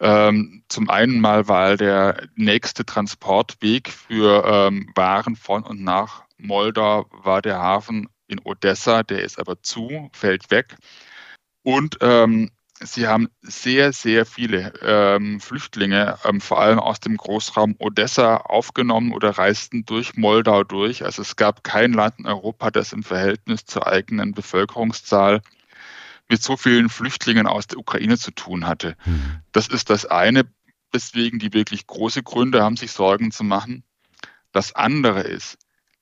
Ähm, 0.00 0.64
zum 0.68 0.90
einen 0.90 1.20
mal, 1.20 1.48
weil 1.48 1.76
der 1.76 2.28
nächste 2.34 2.84
Transportweg 2.84 3.88
für 3.90 4.44
ähm, 4.46 4.90
Waren 4.94 5.36
von 5.36 5.64
und 5.64 5.82
nach 5.82 6.24
Moldau 6.36 7.06
war 7.10 7.42
der 7.42 7.58
Hafen 7.58 8.08
in 8.26 8.40
Odessa, 8.40 9.02
der 9.02 9.22
ist 9.22 9.38
aber 9.38 9.62
zu, 9.62 10.10
fällt 10.12 10.50
weg. 10.50 10.76
Und 11.62 11.98
ähm, 12.00 12.50
Sie 12.80 13.06
haben 13.06 13.28
sehr, 13.40 13.92
sehr 13.92 14.26
viele 14.26 14.72
ähm, 14.82 15.40
Flüchtlinge, 15.40 16.18
ähm, 16.24 16.40
vor 16.40 16.60
allem 16.60 16.80
aus 16.80 16.98
dem 16.98 17.16
Großraum 17.16 17.76
Odessa, 17.78 18.36
aufgenommen 18.38 19.12
oder 19.12 19.30
reisten 19.30 19.84
durch 19.84 20.16
Moldau 20.16 20.64
durch. 20.64 21.04
Also 21.04 21.22
es 21.22 21.36
gab 21.36 21.62
kein 21.62 21.92
Land 21.92 22.18
in 22.18 22.26
Europa, 22.26 22.70
das 22.70 22.92
im 22.92 23.04
Verhältnis 23.04 23.64
zur 23.64 23.86
eigenen 23.86 24.32
Bevölkerungszahl 24.32 25.40
mit 26.28 26.42
so 26.42 26.56
vielen 26.56 26.88
Flüchtlingen 26.88 27.46
aus 27.46 27.68
der 27.68 27.78
Ukraine 27.78 28.18
zu 28.18 28.32
tun 28.32 28.66
hatte. 28.66 28.96
Mhm. 29.04 29.40
Das 29.52 29.68
ist 29.68 29.88
das 29.90 30.06
eine, 30.06 30.44
weswegen 30.90 31.38
die 31.38 31.52
wirklich 31.52 31.86
große 31.86 32.22
Gründe 32.22 32.62
haben, 32.62 32.76
sich 32.76 32.92
Sorgen 32.92 33.30
zu 33.30 33.44
machen. 33.44 33.84
Das 34.52 34.74
andere 34.74 35.20
ist, 35.20 35.58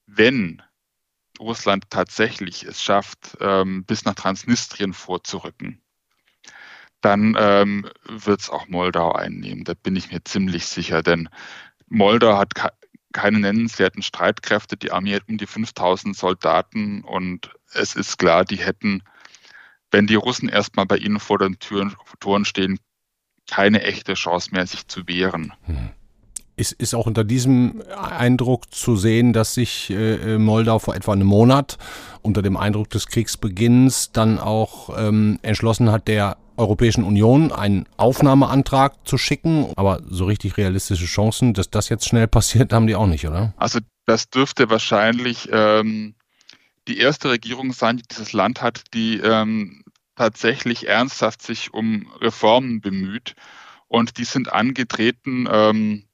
wenn 0.07 0.63
Russland 1.39 1.91
tatsächlich 1.91 2.65
es 2.65 2.83
schafft, 2.83 3.37
ähm, 3.41 3.85
bis 3.85 4.05
nach 4.05 4.15
Transnistrien 4.15 4.93
vorzurücken, 4.93 5.83
dann 7.03 7.37
ähm, 7.39 7.89
wird 8.09 8.41
es 8.41 8.51
auch 8.51 8.69
Moldau 8.69 9.13
einnehmen. 9.13 9.65
Da 9.65 9.75
bin 9.75 9.97
ich 9.97 10.11
mir 10.11 10.25
ziemlich 10.25 10.67
sicher, 10.67 11.03
denn 11.03 11.29
Moldau 11.89 12.39
hat 12.39 12.55
keine 13.13 13.41
nennenswerten 13.41 14.03
Streitkräfte. 14.03 14.77
Die 14.77 14.93
Armee 14.93 15.15
hat 15.15 15.29
um 15.29 15.37
die 15.37 15.47
5000 15.47 16.17
Soldaten 16.17 17.03
und 17.03 17.51
es 17.75 17.95
ist 17.95 18.19
klar, 18.19 18.45
die 18.45 18.57
hätten, 18.57 19.03
wenn 19.91 20.07
die 20.07 20.15
Russen 20.15 20.49
erstmal 20.49 20.87
bei 20.87 20.97
ihnen 20.97 21.21
vor 21.21 21.39
den 21.39 21.59
Türen, 21.59 21.95
Toren 22.21 22.45
stehen, 22.45 22.79
keine 23.51 23.83
echte 23.83 24.15
Chance 24.15 24.51
mehr, 24.53 24.67
sich 24.67 24.89
zu 24.89 25.07
wehren. 25.07 25.53
Hm. 25.65 25.91
Ist, 26.55 26.73
ist 26.73 26.95
auch 26.95 27.07
unter 27.07 27.25
diesem 27.25 27.83
Eindruck 27.97 28.75
zu 28.75 28.97
sehen, 28.97 29.33
dass 29.33 29.55
sich 29.55 29.91
äh, 29.91 30.37
Moldau 30.39 30.79
vor 30.79 30.95
etwa 30.95 31.13
einem 31.13 31.27
Monat 31.27 31.79
unter 32.21 32.43
dem 32.43 32.57
Eindruck 32.57 32.91
des 32.91 33.07
Kriegsbeginns 33.07 34.13
dann 34.13 34.39
auch 34.39 34.91
ähm, 34.97 35.39
entschlossen 35.43 35.91
hat, 35.91 36.09
der 36.09 36.37
Europäischen 36.57 37.05
Union 37.05 37.53
einen 37.53 37.87
Aufnahmeantrag 37.97 39.07
zu 39.07 39.19
schicken. 39.19 39.73
Aber 39.77 40.01
so 40.07 40.27
richtig 40.27 40.57
realistische 40.57 41.07
Chancen, 41.07 41.55
dass 41.55 41.71
das 41.71 41.89
jetzt 41.89 42.07
schnell 42.07 42.29
passiert, 42.29 42.73
haben 42.73 42.87
die 42.87 42.95
auch 42.95 43.07
nicht, 43.07 43.27
oder? 43.27 43.55
Also 43.57 43.81
das 44.07 44.29
dürfte 44.29 44.71
wahrscheinlich 44.71 45.49
ähm, 45.51 46.15
die 46.89 46.99
erste 46.99 47.31
Regierung 47.31 47.73
sein, 47.73 47.97
die 47.97 48.05
dieses 48.11 48.33
Land 48.33 48.63
hat, 48.63 48.85
die 48.95 49.19
ähm, 49.19 49.83
tatsächlich 50.17 50.89
ernsthaft 50.89 51.43
sich 51.43 51.73
um 51.73 52.11
Reformen 52.21 52.81
bemüht. 52.81 53.35
Und 53.89 54.19
die 54.19 54.25
sind 54.25 54.53
angetreten 54.53 55.47
ähm, 55.51 56.05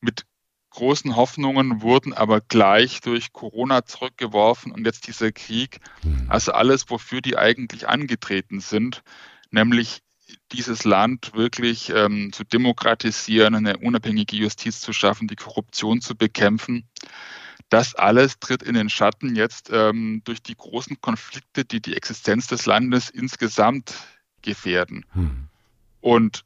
mit 0.00 0.24
großen 0.70 1.16
Hoffnungen 1.16 1.82
wurden 1.82 2.12
aber 2.12 2.40
gleich 2.40 3.00
durch 3.00 3.32
Corona 3.32 3.84
zurückgeworfen 3.84 4.72
und 4.72 4.84
jetzt 4.84 5.06
dieser 5.06 5.32
Krieg. 5.32 5.80
Mhm. 6.02 6.26
Also 6.28 6.52
alles, 6.52 6.88
wofür 6.88 7.20
die 7.20 7.36
eigentlich 7.36 7.88
angetreten 7.88 8.60
sind, 8.60 9.02
nämlich 9.50 10.02
dieses 10.52 10.84
Land 10.84 11.34
wirklich 11.34 11.90
ähm, 11.90 12.32
zu 12.32 12.44
demokratisieren, 12.44 13.54
eine 13.54 13.78
unabhängige 13.78 14.36
Justiz 14.36 14.80
zu 14.80 14.92
schaffen, 14.92 15.26
die 15.26 15.36
Korruption 15.36 16.00
zu 16.00 16.14
bekämpfen. 16.14 16.86
Das 17.70 17.94
alles 17.94 18.38
tritt 18.38 18.62
in 18.62 18.74
den 18.74 18.88
Schatten 18.88 19.36
jetzt 19.36 19.70
ähm, 19.72 20.22
durch 20.24 20.42
die 20.42 20.56
großen 20.56 21.00
Konflikte, 21.00 21.64
die 21.64 21.80
die 21.80 21.96
Existenz 21.96 22.46
des 22.46 22.66
Landes 22.66 23.10
insgesamt 23.10 23.94
gefährden. 24.42 25.04
Hm. 25.12 25.48
Und 26.00 26.44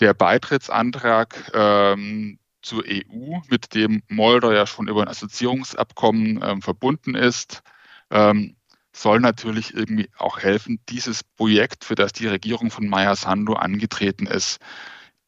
der 0.00 0.12
Beitrittsantrag 0.12 1.50
ähm, 1.54 2.38
zur 2.66 2.84
EU, 2.84 3.38
mit 3.48 3.74
dem 3.74 4.02
Moldau 4.08 4.50
ja 4.50 4.66
schon 4.66 4.88
über 4.88 5.02
ein 5.02 5.08
Assoziierungsabkommen 5.08 6.40
ähm, 6.42 6.62
verbunden 6.62 7.14
ist, 7.14 7.62
ähm, 8.10 8.56
soll 8.92 9.20
natürlich 9.20 9.74
irgendwie 9.74 10.08
auch 10.18 10.40
helfen, 10.40 10.80
dieses 10.88 11.22
Projekt, 11.22 11.84
für 11.84 11.94
das 11.94 12.12
die 12.12 12.26
Regierung 12.26 12.70
von 12.70 12.88
Maya 12.88 13.14
Sandu 13.14 13.54
angetreten 13.54 14.26
ist, 14.26 14.58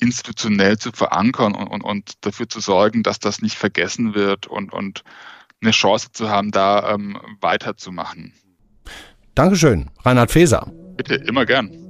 institutionell 0.00 0.78
zu 0.78 0.90
verankern 0.90 1.54
und, 1.54 1.68
und, 1.68 1.82
und 1.82 2.24
dafür 2.24 2.48
zu 2.48 2.60
sorgen, 2.60 3.02
dass 3.02 3.18
das 3.18 3.40
nicht 3.40 3.56
vergessen 3.56 4.14
wird 4.14 4.46
und, 4.46 4.72
und 4.72 5.02
eine 5.60 5.72
Chance 5.72 6.12
zu 6.12 6.30
haben, 6.30 6.50
da 6.50 6.94
ähm, 6.94 7.20
weiterzumachen. 7.40 8.32
Dankeschön, 9.34 9.90
Reinhard 10.04 10.32
Feser. 10.32 10.72
Bitte, 10.96 11.14
immer 11.14 11.46
gern. 11.46 11.87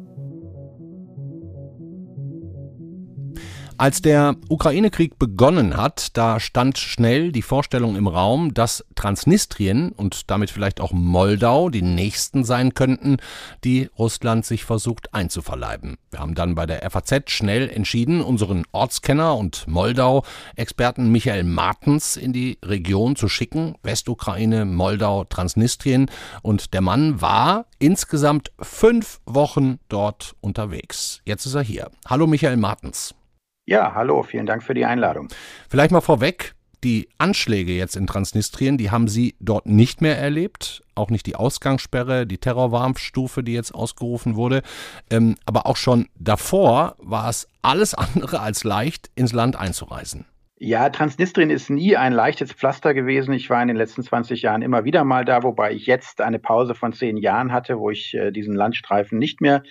Als 3.81 4.03
der 4.03 4.35
Ukraine-Krieg 4.49 5.21
begonnen 5.21 5.77
hat, 5.77 6.17
da 6.17 6.41
stand 6.41 6.79
schnell 6.79 7.31
die 7.31 7.43
Vorstellung 7.43 7.95
im 7.95 8.09
Raum, 8.09 8.53
dass 8.53 8.85
Transnistrien 8.97 9.93
und 9.93 10.33
damit 10.33 10.51
vielleicht 10.51 10.81
auch 10.81 10.91
Moldau 10.91 11.69
die 11.69 11.83
nächsten 11.83 12.43
sein 12.43 12.75
könnten, 12.75 13.19
die 13.63 13.89
Russland 13.97 14.45
sich 14.45 14.65
versucht 14.65 15.15
einzuverleiben. 15.15 15.97
Wir 16.11 16.19
haben 16.19 16.35
dann 16.35 16.57
bei 16.57 16.67
der 16.67 16.91
FAZ 16.91 17.31
schnell 17.31 17.69
entschieden, 17.69 18.21
unseren 18.21 18.65
Ortskenner 18.73 19.37
und 19.37 19.69
Moldau-Experten 19.69 21.13
Michael 21.13 21.45
Martens 21.45 22.17
in 22.17 22.33
die 22.33 22.59
Region 22.65 23.15
zu 23.15 23.29
schicken. 23.29 23.77
Westukraine, 23.85 24.65
Moldau, 24.65 25.23
Transnistrien. 25.23 26.11
Und 26.43 26.75
der 26.75 26.81
Mann 26.81 27.21
war 27.21 27.67
insgesamt 27.79 28.51
fünf 28.61 29.21
Wochen 29.25 29.79
dort 29.89 30.35
unterwegs. 30.41 31.21
Jetzt 31.25 31.47
ist 31.47 31.55
er 31.55 31.63
hier. 31.63 31.93
Hallo 32.09 32.27
Michael 32.27 32.57
Martens. 32.57 33.15
Ja, 33.69 33.93
hallo, 33.95 34.23
vielen 34.23 34.47
Dank 34.47 34.63
für 34.63 34.73
die 34.73 34.87
Einladung. 34.87 35.29
Vielleicht 35.69 35.91
mal 35.91 36.01
vorweg, 36.01 36.55
die 36.85 37.07
Anschläge 37.19 37.73
jetzt 37.73 37.97
in 37.97 38.07
Transnistrien, 38.07 38.79
die 38.79 38.91
haben 38.91 39.09
Sie 39.09 39.35
dort 39.41 39.67
nicht 39.67 40.01
mehr 40.01 40.17
erlebt, 40.17 40.83
auch 40.95 41.11
nicht 41.11 41.27
die 41.27 41.37
Ausgangssperre, 41.37 42.27
die 42.27 42.39
Terrorwarnstufe, 42.39 43.43
die 43.43 43.53
jetzt 43.53 43.75
ausgerufen 43.75 44.37
wurde, 44.37 44.63
ähm, 45.11 45.35
aber 45.45 45.67
auch 45.67 45.77
schon 45.77 46.09
davor 46.19 46.97
war 46.97 47.29
es 47.29 47.47
alles 47.61 47.93
andere 47.93 48.41
als 48.41 48.65
leicht, 48.65 49.11
ins 49.17 49.35
Land 49.35 49.55
einzureisen. 49.57 50.25
Ja, 50.57 50.89
Transnistrien 50.89 51.51
ist 51.51 51.69
nie 51.69 51.95
ein 51.95 52.15
leichtes 52.15 52.55
Pflaster 52.55 52.95
gewesen. 52.95 53.35
Ich 53.35 53.51
war 53.51 53.61
in 53.61 53.69
den 53.69 53.77
letzten 53.77 54.03
20 54.03 54.41
Jahren 54.41 54.63
immer 54.63 54.85
wieder 54.85 55.05
mal 55.05 55.27
da, 55.27 55.43
wobei 55.43 55.73
ich 55.73 55.85
jetzt 55.85 56.23
eine 56.23 56.39
Pause 56.39 56.75
von 56.75 56.95
zehn 56.95 57.19
Jahren 57.19 57.53
hatte, 57.53 57.79
wo 57.79 57.91
ich 57.91 58.15
äh, 58.15 58.31
diesen 58.31 58.55
Landstreifen 58.55 59.19
nicht 59.19 59.43
mehr 59.43 59.63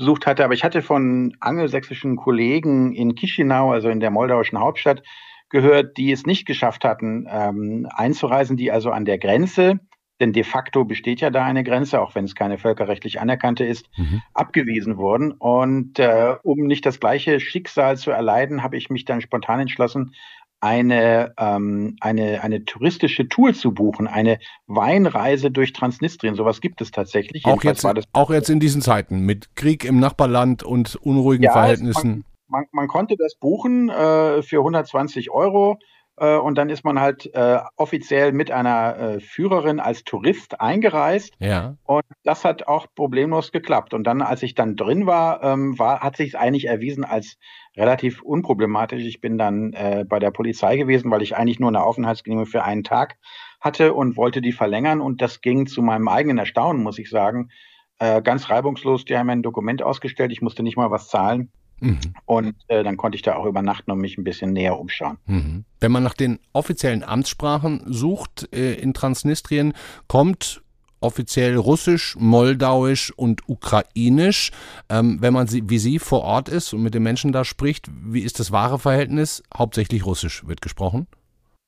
besucht 0.00 0.26
hatte. 0.26 0.44
Aber 0.44 0.54
ich 0.54 0.64
hatte 0.64 0.82
von 0.82 1.36
angelsächsischen 1.40 2.16
Kollegen 2.16 2.92
in 2.92 3.14
Chisinau, 3.14 3.70
also 3.70 3.90
in 3.90 4.00
der 4.00 4.10
moldauischen 4.10 4.58
Hauptstadt, 4.58 5.02
gehört, 5.50 5.96
die 5.98 6.10
es 6.10 6.26
nicht 6.26 6.46
geschafft 6.46 6.84
hatten, 6.84 7.28
ähm, 7.30 7.86
einzureisen, 7.94 8.56
die 8.56 8.72
also 8.72 8.90
an 8.90 9.04
der 9.04 9.18
Grenze, 9.18 9.78
denn 10.20 10.32
de 10.32 10.44
facto 10.44 10.84
besteht 10.84 11.20
ja 11.20 11.30
da 11.30 11.44
eine 11.44 11.64
Grenze, 11.64 12.00
auch 12.00 12.14
wenn 12.14 12.24
es 12.24 12.34
keine 12.34 12.58
völkerrechtlich 12.58 13.20
anerkannte 13.20 13.64
ist, 13.64 13.88
mhm. 13.96 14.22
abgewiesen 14.32 14.96
wurden. 14.96 15.32
Und 15.32 15.98
äh, 15.98 16.36
um 16.42 16.66
nicht 16.66 16.86
das 16.86 17.00
gleiche 17.00 17.40
Schicksal 17.40 17.96
zu 17.96 18.10
erleiden, 18.10 18.62
habe 18.62 18.76
ich 18.76 18.90
mich 18.90 19.04
dann 19.04 19.20
spontan 19.20 19.60
entschlossen, 19.60 20.14
eine, 20.60 21.34
ähm, 21.38 21.96
eine, 22.00 22.42
eine 22.42 22.64
touristische 22.64 23.28
Tour 23.28 23.54
zu 23.54 23.72
buchen, 23.72 24.06
eine 24.06 24.38
Weinreise 24.66 25.50
durch 25.50 25.72
Transnistrien. 25.72 26.34
Sowas 26.34 26.60
gibt 26.60 26.80
es 26.80 26.90
tatsächlich. 26.90 27.46
Auch 27.46 27.64
jetzt, 27.64 27.86
auch 28.12 28.30
jetzt 28.30 28.50
in 28.50 28.60
diesen 28.60 28.82
Zeiten 28.82 29.20
mit 29.20 29.56
Krieg 29.56 29.84
im 29.84 29.98
Nachbarland 29.98 30.62
und 30.62 30.96
unruhigen 30.96 31.44
ja, 31.44 31.52
Verhältnissen. 31.52 32.24
Man, 32.48 32.62
man, 32.62 32.64
man, 32.72 32.88
konnte 32.88 33.16
das 33.16 33.36
buchen 33.36 33.88
äh, 33.88 34.42
für 34.42 34.58
120 34.58 35.30
Euro. 35.30 35.78
Äh, 36.20 36.36
und 36.36 36.56
dann 36.56 36.68
ist 36.68 36.84
man 36.84 37.00
halt 37.00 37.34
äh, 37.34 37.58
offiziell 37.76 38.32
mit 38.32 38.50
einer 38.50 38.96
äh, 38.96 39.20
Führerin 39.20 39.80
als 39.80 40.04
Tourist 40.04 40.60
eingereist. 40.60 41.34
Ja. 41.38 41.76
Und 41.84 42.04
das 42.22 42.44
hat 42.44 42.68
auch 42.68 42.86
problemlos 42.94 43.50
geklappt. 43.50 43.94
Und 43.94 44.04
dann, 44.04 44.20
als 44.20 44.42
ich 44.42 44.54
dann 44.54 44.76
drin 44.76 45.06
war, 45.06 45.42
ähm, 45.42 45.78
war 45.78 46.00
hat 46.00 46.16
sich 46.16 46.28
es 46.28 46.34
eigentlich 46.34 46.66
erwiesen 46.66 47.04
als 47.04 47.38
relativ 47.76 48.22
unproblematisch. 48.22 49.04
Ich 49.04 49.20
bin 49.20 49.38
dann 49.38 49.72
äh, 49.72 50.04
bei 50.08 50.18
der 50.18 50.30
Polizei 50.30 50.76
gewesen, 50.76 51.10
weil 51.10 51.22
ich 51.22 51.36
eigentlich 51.36 51.60
nur 51.60 51.68
eine 51.68 51.82
Aufenthaltsgenehmigung 51.82 52.50
für 52.50 52.64
einen 52.64 52.84
Tag 52.84 53.16
hatte 53.60 53.94
und 53.94 54.16
wollte 54.16 54.40
die 54.40 54.52
verlängern. 54.52 55.00
Und 55.00 55.22
das 55.22 55.40
ging 55.40 55.66
zu 55.66 55.82
meinem 55.82 56.08
eigenen 56.08 56.38
Erstaunen, 56.38 56.82
muss 56.82 56.98
ich 56.98 57.10
sagen, 57.10 57.50
äh, 57.98 58.22
ganz 58.22 58.50
reibungslos. 58.50 59.04
Die 59.04 59.16
haben 59.16 59.26
mir 59.26 59.32
ein 59.32 59.42
Dokument 59.42 59.82
ausgestellt. 59.82 60.32
Ich 60.32 60.42
musste 60.42 60.62
nicht 60.62 60.76
mal 60.76 60.90
was 60.90 61.08
zahlen. 61.08 61.50
Mhm. 61.80 61.98
Und 62.26 62.54
äh, 62.68 62.82
dann 62.82 62.96
konnte 62.96 63.16
ich 63.16 63.22
da 63.22 63.36
auch 63.36 63.46
übernachten 63.46 63.90
und 63.90 63.98
mich 63.98 64.18
ein 64.18 64.24
bisschen 64.24 64.52
näher 64.52 64.78
umschauen. 64.78 65.18
Mhm. 65.26 65.64
Wenn 65.80 65.92
man 65.92 66.02
nach 66.02 66.14
den 66.14 66.38
offiziellen 66.52 67.02
Amtssprachen 67.02 67.82
sucht 67.86 68.48
äh, 68.52 68.74
in 68.74 68.94
Transnistrien, 68.94 69.72
kommt 70.06 70.62
offiziell 71.00 71.56
Russisch, 71.56 72.16
Moldauisch 72.18 73.12
und 73.16 73.48
Ukrainisch. 73.48 74.50
Ähm, 74.88 75.18
wenn 75.20 75.32
man 75.32 75.46
sie, 75.46 75.68
wie 75.68 75.78
Sie 75.78 75.98
vor 75.98 76.22
Ort 76.22 76.48
ist 76.48 76.72
und 76.72 76.82
mit 76.82 76.94
den 76.94 77.02
Menschen 77.02 77.32
da 77.32 77.44
spricht, 77.44 77.86
wie 77.90 78.20
ist 78.20 78.38
das 78.40 78.52
wahre 78.52 78.78
Verhältnis? 78.78 79.42
Hauptsächlich 79.56 80.06
Russisch 80.06 80.46
wird 80.46 80.60
gesprochen. 80.60 81.06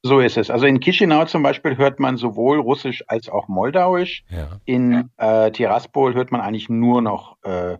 So 0.04 0.18
ist 0.18 0.36
es. 0.36 0.50
Also 0.50 0.66
in 0.66 0.80
Chisinau 0.80 1.26
zum 1.26 1.44
Beispiel 1.44 1.76
hört 1.76 2.00
man 2.00 2.16
sowohl 2.16 2.58
Russisch 2.58 3.04
als 3.06 3.28
auch 3.28 3.46
Moldauisch. 3.46 4.24
Ja. 4.30 4.48
In 4.64 5.10
äh, 5.16 5.52
Tiraspol 5.52 6.14
hört 6.14 6.32
man 6.32 6.40
eigentlich 6.40 6.68
nur 6.68 7.02
noch 7.02 7.36
äh, 7.44 7.78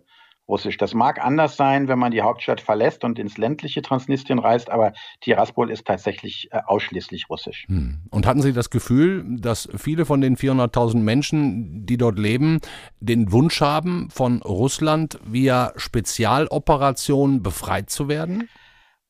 Russisch. 0.53 0.77
Das 0.77 0.93
mag 0.93 1.19
anders 1.19 1.57
sein, 1.57 1.87
wenn 1.87 1.97
man 1.97 2.11
die 2.11 2.21
Hauptstadt 2.21 2.61
verlässt 2.61 3.03
und 3.03 3.17
ins 3.17 3.39
ländliche 3.39 3.81
Transnistrien 3.81 4.37
reist, 4.37 4.69
aber 4.69 4.93
Tiraspol 5.21 5.71
ist 5.71 5.87
tatsächlich 5.87 6.49
äh, 6.51 6.59
ausschließlich 6.67 7.27
Russisch. 7.27 7.65
Hm. 7.67 8.01
Und 8.11 8.27
hatten 8.27 8.43
Sie 8.43 8.53
das 8.53 8.69
Gefühl, 8.69 9.25
dass 9.39 9.67
viele 9.75 10.05
von 10.05 10.21
den 10.21 10.37
400.000 10.37 10.97
Menschen, 10.97 11.87
die 11.87 11.97
dort 11.97 12.19
leben, 12.19 12.59
den 12.99 13.31
Wunsch 13.31 13.61
haben, 13.61 14.09
von 14.11 14.43
Russland 14.43 15.19
via 15.25 15.73
Spezialoperationen 15.75 17.41
befreit 17.41 17.89
zu 17.89 18.07
werden? 18.07 18.47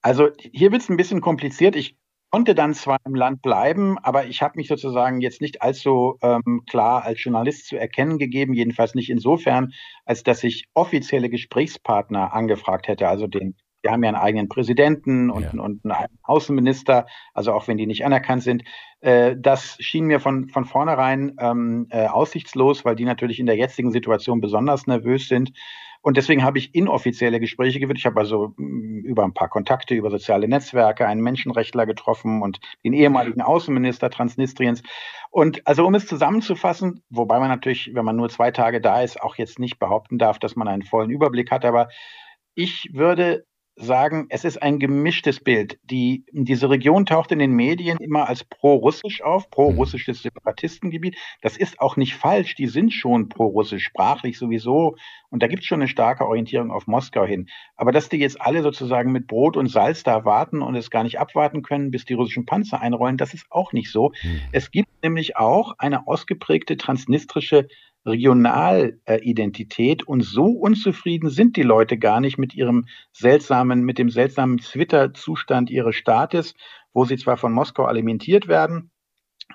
Also 0.01 0.29
hier 0.37 0.71
wird 0.71 0.81
es 0.81 0.89
ein 0.89 0.95
bisschen 0.95 1.19
kompliziert. 1.19 1.75
Ich 1.75 1.97
konnte 2.33 2.55
dann 2.55 2.73
zwar 2.73 2.97
im 3.05 3.13
Land 3.13 3.43
bleiben, 3.43 3.99
aber 3.99 4.25
ich 4.25 4.41
habe 4.41 4.53
mich 4.55 4.67
sozusagen 4.67 5.21
jetzt 5.21 5.39
nicht 5.39 5.61
allzu 5.61 6.17
ähm, 6.23 6.63
klar 6.67 7.03
als 7.03 7.23
Journalist 7.23 7.67
zu 7.67 7.77
erkennen 7.77 8.17
gegeben, 8.17 8.55
jedenfalls 8.55 8.95
nicht 8.95 9.11
insofern, 9.11 9.71
als 10.03 10.23
dass 10.23 10.43
ich 10.43 10.65
offizielle 10.73 11.29
Gesprächspartner 11.29 12.33
angefragt 12.33 12.87
hätte, 12.87 13.07
also 13.07 13.27
den 13.27 13.55
wir 13.83 13.91
haben 13.91 14.01
ja 14.01 14.09
einen 14.09 14.17
eigenen 14.17 14.49
Präsidenten 14.49 15.29
und, 15.29 15.43
ja. 15.43 15.61
und 15.61 15.85
einen 15.85 16.07
Außenminister, 16.23 17.05
also 17.33 17.51
auch 17.51 17.67
wenn 17.67 17.77
die 17.77 17.85
nicht 17.85 18.05
anerkannt 18.05 18.41
sind. 18.41 18.63
Äh, 19.01 19.35
das 19.37 19.75
schien 19.79 20.05
mir 20.05 20.21
von, 20.21 20.47
von 20.47 20.65
vornherein 20.65 21.35
ähm, 21.37 21.87
äh, 21.89 22.07
aussichtslos, 22.07 22.85
weil 22.85 22.95
die 22.95 23.03
natürlich 23.05 23.39
in 23.39 23.45
der 23.45 23.57
jetzigen 23.57 23.91
Situation 23.91 24.39
besonders 24.39 24.87
nervös 24.87 25.27
sind. 25.27 25.51
Und 26.03 26.17
deswegen 26.17 26.43
habe 26.43 26.57
ich 26.57 26.75
inoffizielle 26.75 27.39
Gespräche 27.39 27.79
geführt. 27.79 27.97
Ich 27.97 28.05
habe 28.05 28.19
also 28.19 28.53
mm, 28.57 29.05
über 29.05 29.23
ein 29.23 29.33
paar 29.33 29.47
Kontakte, 29.47 29.95
über 29.95 30.11
soziale 30.11 30.49
Netzwerke 30.49 31.07
einen 31.07 31.21
Menschenrechtler 31.21 31.85
getroffen 31.85 32.41
und 32.41 32.59
den 32.83 32.91
ehemaligen 32.91 33.41
Außenminister 33.41 34.09
Transnistriens. 34.09 34.83
Und 35.31 35.65
also 35.65 35.87
um 35.87 35.95
es 35.95 36.05
zusammenzufassen, 36.05 37.03
wobei 37.09 37.39
man 37.39 37.47
natürlich, 37.47 37.91
wenn 37.93 38.03
man 38.03 38.17
nur 38.17 38.29
zwei 38.29 38.51
Tage 38.51 38.81
da 38.81 39.01
ist, 39.01 39.21
auch 39.21 39.37
jetzt 39.37 39.59
nicht 39.59 39.79
behaupten 39.79 40.17
darf, 40.17 40.39
dass 40.39 40.57
man 40.57 40.67
einen 40.67 40.83
vollen 40.83 41.09
Überblick 41.09 41.51
hat, 41.51 41.63
aber 41.63 41.87
ich 42.53 42.89
würde 42.91 43.45
sagen, 43.75 44.27
es 44.29 44.43
ist 44.45 44.61
ein 44.61 44.79
gemischtes 44.79 45.39
Bild. 45.39 45.79
Die, 45.83 46.25
diese 46.31 46.69
Region 46.69 47.05
taucht 47.05 47.31
in 47.31 47.39
den 47.39 47.51
Medien 47.51 47.97
immer 47.99 48.27
als 48.27 48.43
pro-russisch 48.43 49.21
auf, 49.21 49.49
pro-russisches 49.49 50.21
Separatistengebiet. 50.21 51.17
Das 51.41 51.57
ist 51.57 51.79
auch 51.79 51.97
nicht 51.97 52.15
falsch. 52.15 52.55
Die 52.55 52.67
sind 52.67 52.91
schon 52.93 53.29
pro-russisch, 53.29 53.83
sprachlich 53.83 54.37
sowieso. 54.37 54.95
Und 55.29 55.41
da 55.41 55.47
gibt 55.47 55.63
es 55.63 55.67
schon 55.67 55.81
eine 55.81 55.87
starke 55.87 56.27
Orientierung 56.27 56.71
auf 56.71 56.85
Moskau 56.85 57.25
hin. 57.25 57.47
Aber 57.75 57.91
dass 57.91 58.09
die 58.09 58.17
jetzt 58.17 58.39
alle 58.39 58.61
sozusagen 58.61 59.11
mit 59.11 59.25
Brot 59.25 59.57
und 59.57 59.67
Salz 59.67 60.03
da 60.03 60.23
warten 60.25 60.61
und 60.61 60.75
es 60.75 60.91
gar 60.91 61.03
nicht 61.03 61.19
abwarten 61.19 61.63
können, 61.63 61.89
bis 61.89 62.05
die 62.05 62.13
russischen 62.13 62.45
Panzer 62.45 62.79
einrollen, 62.79 63.17
das 63.17 63.33
ist 63.33 63.47
auch 63.49 63.73
nicht 63.73 63.91
so. 63.91 64.11
Mhm. 64.23 64.41
Es 64.51 64.69
gibt 64.69 64.89
nämlich 65.01 65.35
auch 65.37 65.73
eine 65.79 66.07
ausgeprägte 66.07 66.77
transnistrische 66.77 67.67
Regionalidentität 68.05 70.03
und 70.03 70.21
so 70.21 70.45
unzufrieden 70.45 71.29
sind 71.29 71.55
die 71.55 71.63
Leute 71.63 71.97
gar 71.97 72.19
nicht 72.19 72.37
mit 72.37 72.53
ihrem 72.53 72.85
seltsamen, 73.11 73.83
mit 73.83 73.97
dem 73.97 74.09
seltsamen 74.09 74.57
Twitter-Zustand 74.57 75.69
ihres 75.69 75.95
Staates, 75.95 76.53
wo 76.93 77.05
sie 77.05 77.17
zwar 77.17 77.37
von 77.37 77.53
Moskau 77.53 77.85
alimentiert 77.85 78.47
werden, 78.47 78.91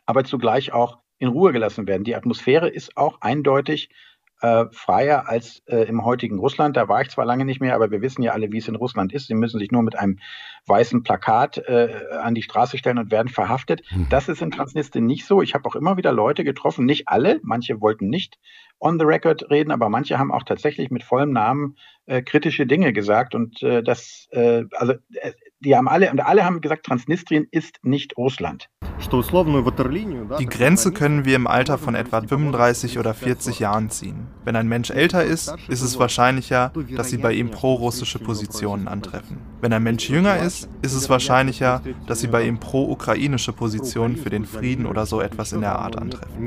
aber 0.07 0.25
zugleich 0.25 0.73
auch 0.73 0.99
in 1.19 1.29
Ruhe 1.29 1.53
gelassen 1.53 1.87
werden. 1.87 2.05
Die 2.05 2.15
Atmosphäre 2.15 2.69
ist 2.69 2.97
auch 2.97 3.21
eindeutig 3.21 3.91
äh, 4.40 4.66
freier 4.70 5.29
als 5.29 5.62
äh, 5.66 5.88
im 5.88 6.05
heutigen 6.05 6.38
Russland. 6.38 6.77
Da 6.77 6.88
war 6.88 7.03
ich 7.03 7.11
zwar 7.11 7.24
lange 7.24 7.44
nicht 7.44 7.61
mehr, 7.61 7.74
aber 7.74 7.90
wir 7.90 8.03
wissen 8.03 8.22
ja 8.22 8.33
alle, 8.33 8.53
wie 8.53 8.59
es 8.59 8.68
in 8.68 8.77
Russland 8.77 9.12
ist. 9.12 9.27
Sie 9.27 9.35
müssen 9.35 9.59
sich 9.59 9.70
nur 9.70 9.83
mit 9.83 9.98
einem 9.98 10.18
weißen 10.66 11.03
Plakat 11.03 11.59
äh, 11.59 11.88
an 12.20 12.35
die 12.35 12.42
Straße 12.42 12.79
stellen 12.79 12.98
und 12.98 13.11
werden 13.11 13.29
verhaftet. 13.29 13.83
Mhm. 13.90 14.07
Das 14.11 14.29
ist 14.29 14.42
in 14.42 14.51
Transnistrien 14.51 15.07
nicht 15.07 15.27
so. 15.27 15.42
Ich 15.42 15.55
habe 15.55 15.66
auch 15.66 15.74
immer 15.74 15.96
wieder 15.96 16.12
Leute 16.12 16.44
getroffen, 16.44 16.85
nicht 16.85 17.09
alle, 17.09 17.40
manche 17.42 17.81
wollten 17.81 18.09
nicht 18.09 18.38
on 18.81 18.98
the 18.98 19.05
record 19.05 19.51
reden, 19.51 19.72
aber 19.72 19.88
manche 19.88 20.18
haben 20.18 20.33
auch 20.33 20.44
tatsächlich 20.44 20.90
mit 20.90 21.03
vollem 21.03 21.33
Namen 21.33 21.77
äh, 22.07 22.22
kritische 22.22 22.66
Dinge 22.66 22.92
gesagt. 22.92 23.35
Und 23.35 23.62
äh, 23.62 23.83
das, 23.83 24.29
äh, 24.31 24.64
also 24.72 24.94
die 25.61 25.75
haben 25.77 25.88
alle, 25.88 26.11
und 26.11 26.21
alle 26.21 26.44
haben 26.44 26.61
gesagt, 26.61 26.87
Transnistrien 26.87 27.47
ist 27.51 27.79
nicht 27.83 28.16
Russland. 28.16 28.68
Die 30.38 30.47
Grenze 30.47 30.92
können 30.92 31.25
wir 31.25 31.37
im 31.37 31.47
Alter 31.47 31.79
von 31.79 31.94
etwa 31.94 32.21
35 32.21 32.99
oder 32.99 33.14
40 33.14 33.59
Jahren 33.59 33.90
ziehen. 33.90 34.27
Wenn 34.44 34.57
ein 34.57 34.68
Mensch 34.68 34.90
älter 34.90 35.25
ist, 35.25 35.55
ist 35.68 35.83
es 35.83 35.99
wahrscheinlicher, 35.99 36.73
dass 36.97 37.11
sie 37.11 37.18
bei 37.18 37.33
ihm 37.33 37.51
pro-russische 37.51 38.18
Positionen 38.18 38.88
antreffen. 38.88 39.38
Wenn 39.61 39.73
ein 39.73 39.83
Mensch 39.83 40.09
jünger 40.09 40.38
ist, 40.38 40.68
ist 40.83 40.94
es 40.94 41.09
wahrscheinlicher, 41.09 41.83
dass 42.07 42.21
sie 42.21 42.29
bei 42.29 42.44
ihm 42.44 42.59
pro-ukrainische 42.59 43.53
Positionen 43.53 44.16
für 44.16 44.31
den 44.31 44.47
Frieden 44.47 44.87
oder 44.87 45.07
so 45.07 45.21
etwas 45.21 45.53
in 45.53 45.61
der 45.61 45.79
Art 45.79 45.97
antreffen. 45.97 46.44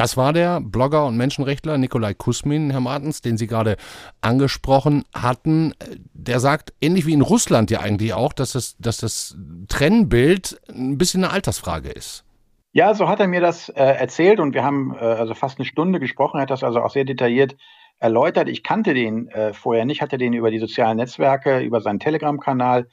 Das 0.00 0.16
war 0.16 0.32
der 0.32 0.62
Blogger 0.62 1.04
und 1.04 1.18
Menschenrechtler 1.18 1.76
Nikolai 1.76 2.14
Kusmin, 2.14 2.70
Herr 2.70 2.80
Martens, 2.80 3.20
den 3.20 3.36
Sie 3.36 3.46
gerade 3.46 3.76
angesprochen 4.22 5.04
hatten. 5.14 5.74
Der 6.14 6.40
sagt, 6.40 6.72
ähnlich 6.80 7.04
wie 7.04 7.12
in 7.12 7.20
Russland 7.20 7.70
ja 7.70 7.80
eigentlich 7.80 8.14
auch, 8.14 8.32
dass 8.32 8.52
das, 8.52 8.78
dass 8.78 8.96
das 8.96 9.36
Trennbild 9.68 10.58
ein 10.70 10.96
bisschen 10.96 11.22
eine 11.22 11.34
Altersfrage 11.34 11.90
ist. 11.90 12.24
Ja, 12.72 12.94
so 12.94 13.10
hat 13.10 13.20
er 13.20 13.26
mir 13.26 13.42
das 13.42 13.68
äh, 13.68 13.74
erzählt 13.74 14.40
und 14.40 14.54
wir 14.54 14.64
haben 14.64 14.94
äh, 14.94 15.04
also 15.04 15.34
fast 15.34 15.58
eine 15.58 15.66
Stunde 15.66 16.00
gesprochen, 16.00 16.38
er 16.38 16.44
hat 16.44 16.50
das 16.50 16.64
also 16.64 16.80
auch 16.80 16.92
sehr 16.92 17.04
detailliert 17.04 17.58
erläutert. 17.98 18.48
Ich 18.48 18.62
kannte 18.62 18.94
den 18.94 19.28
äh, 19.28 19.52
vorher 19.52 19.84
nicht, 19.84 20.00
hatte 20.00 20.16
den 20.16 20.32
über 20.32 20.50
die 20.50 20.60
sozialen 20.60 20.96
Netzwerke, 20.96 21.60
über 21.60 21.82
seinen 21.82 22.00
Telegram-Kanal 22.00 22.88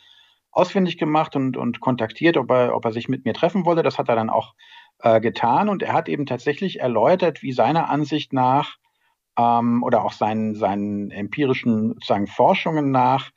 ausfindig 0.52 0.98
gemacht 0.98 1.38
und, 1.38 1.56
und 1.56 1.80
kontaktiert, 1.80 2.36
ob 2.36 2.52
er, 2.52 2.76
ob 2.76 2.84
er 2.84 2.92
sich 2.92 3.08
mit 3.08 3.24
mir 3.24 3.34
treffen 3.34 3.64
wollte. 3.64 3.84
Das 3.84 3.98
hat 3.98 4.10
er 4.10 4.18
dann 4.18 4.30
auch 4.30 4.56
äh, 5.00 5.20
getan 5.22 5.70
und 5.70 5.84
er 5.84 5.94
hat 5.94 6.10
eben 6.10 6.26
tatsächlich 6.26 6.80
erläutert, 6.80 7.42
wie 7.42 7.52
seiner 7.52 7.90
Ansicht 7.90 8.34
nach 8.34 8.78
ähm, 9.38 9.84
oder 9.84 10.04
auch 10.04 10.14
seinen, 10.14 10.56
seinen 10.56 11.12
empirischen 11.12 11.94
sozusagen 11.94 12.28
Forschungen 12.28 12.92
nach 12.92 13.32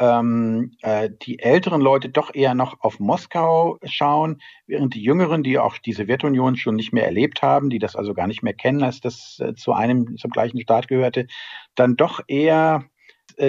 ähm, 0.00 0.76
äh, 0.82 1.10
die 1.22 1.40
älteren 1.40 1.80
Leute 1.80 2.08
doch 2.08 2.34
eher 2.34 2.54
noch 2.54 2.80
auf 2.80 3.00
Moskau 3.00 3.78
schauen, 3.84 4.40
während 4.66 4.94
die 4.94 5.02
Jüngeren, 5.02 5.42
die 5.42 5.58
auch 5.58 5.78
die 5.78 5.92
Sowjetunion 5.92 6.56
schon 6.56 6.76
nicht 6.76 6.92
mehr 6.92 7.04
erlebt 7.04 7.42
haben, 7.42 7.68
die 7.68 7.78
das 7.78 7.96
also 7.96 8.14
gar 8.14 8.28
nicht 8.28 8.42
mehr 8.42 8.54
kennen, 8.54 8.82
als 8.82 9.00
das 9.00 9.40
äh, 9.40 9.54
zu 9.54 9.72
einem 9.72 10.16
zum 10.16 10.30
gleichen 10.30 10.60
Staat 10.60 10.88
gehörte, 10.88 11.26
dann 11.74 11.96
doch 11.96 12.20
eher 12.28 12.84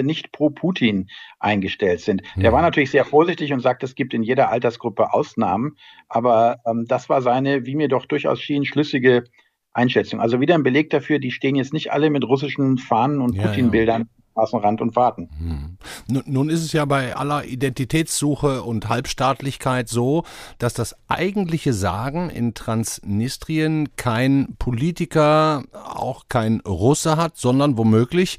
nicht 0.02 0.32
pro 0.32 0.50
Putin 0.50 1.08
eingestellt 1.38 2.00
sind. 2.00 2.22
Der 2.36 2.52
war 2.52 2.62
natürlich 2.62 2.90
sehr 2.90 3.04
vorsichtig 3.04 3.52
und 3.52 3.60
sagt, 3.60 3.82
es 3.82 3.94
gibt 3.94 4.14
in 4.14 4.22
jeder 4.22 4.50
Altersgruppe 4.50 5.12
Ausnahmen, 5.12 5.76
aber 6.08 6.58
ähm, 6.66 6.86
das 6.88 7.08
war 7.08 7.22
seine, 7.22 7.66
wie 7.66 7.76
mir 7.76 7.88
doch 7.88 8.06
durchaus 8.06 8.40
schien, 8.40 8.64
schlüssige 8.64 9.24
Einschätzung. 9.72 10.20
Also 10.20 10.40
wieder 10.40 10.54
ein 10.54 10.62
Beleg 10.62 10.90
dafür, 10.90 11.18
die 11.18 11.30
stehen 11.30 11.56
jetzt 11.56 11.72
nicht 11.72 11.92
alle 11.92 12.10
mit 12.10 12.24
russischen 12.24 12.78
Fahnen 12.78 13.20
und 13.20 13.36
ja, 13.36 13.46
Putin-Bildern. 13.46 14.02
Ja. 14.02 14.08
Straßenrand 14.32 14.80
und 14.80 14.96
warten. 14.96 15.28
Hm. 15.38 16.22
Nun 16.26 16.48
ist 16.50 16.64
es 16.64 16.72
ja 16.72 16.84
bei 16.84 17.16
aller 17.16 17.44
Identitätssuche 17.44 18.62
und 18.62 18.88
Halbstaatlichkeit 18.88 19.88
so, 19.88 20.24
dass 20.58 20.72
das 20.72 20.96
eigentliche 21.08 21.72
Sagen 21.72 22.30
in 22.30 22.54
Transnistrien 22.54 23.88
kein 23.96 24.54
Politiker, 24.58 25.64
auch 25.72 26.26
kein 26.28 26.60
Russe 26.60 27.16
hat, 27.16 27.36
sondern 27.36 27.76
womöglich 27.76 28.38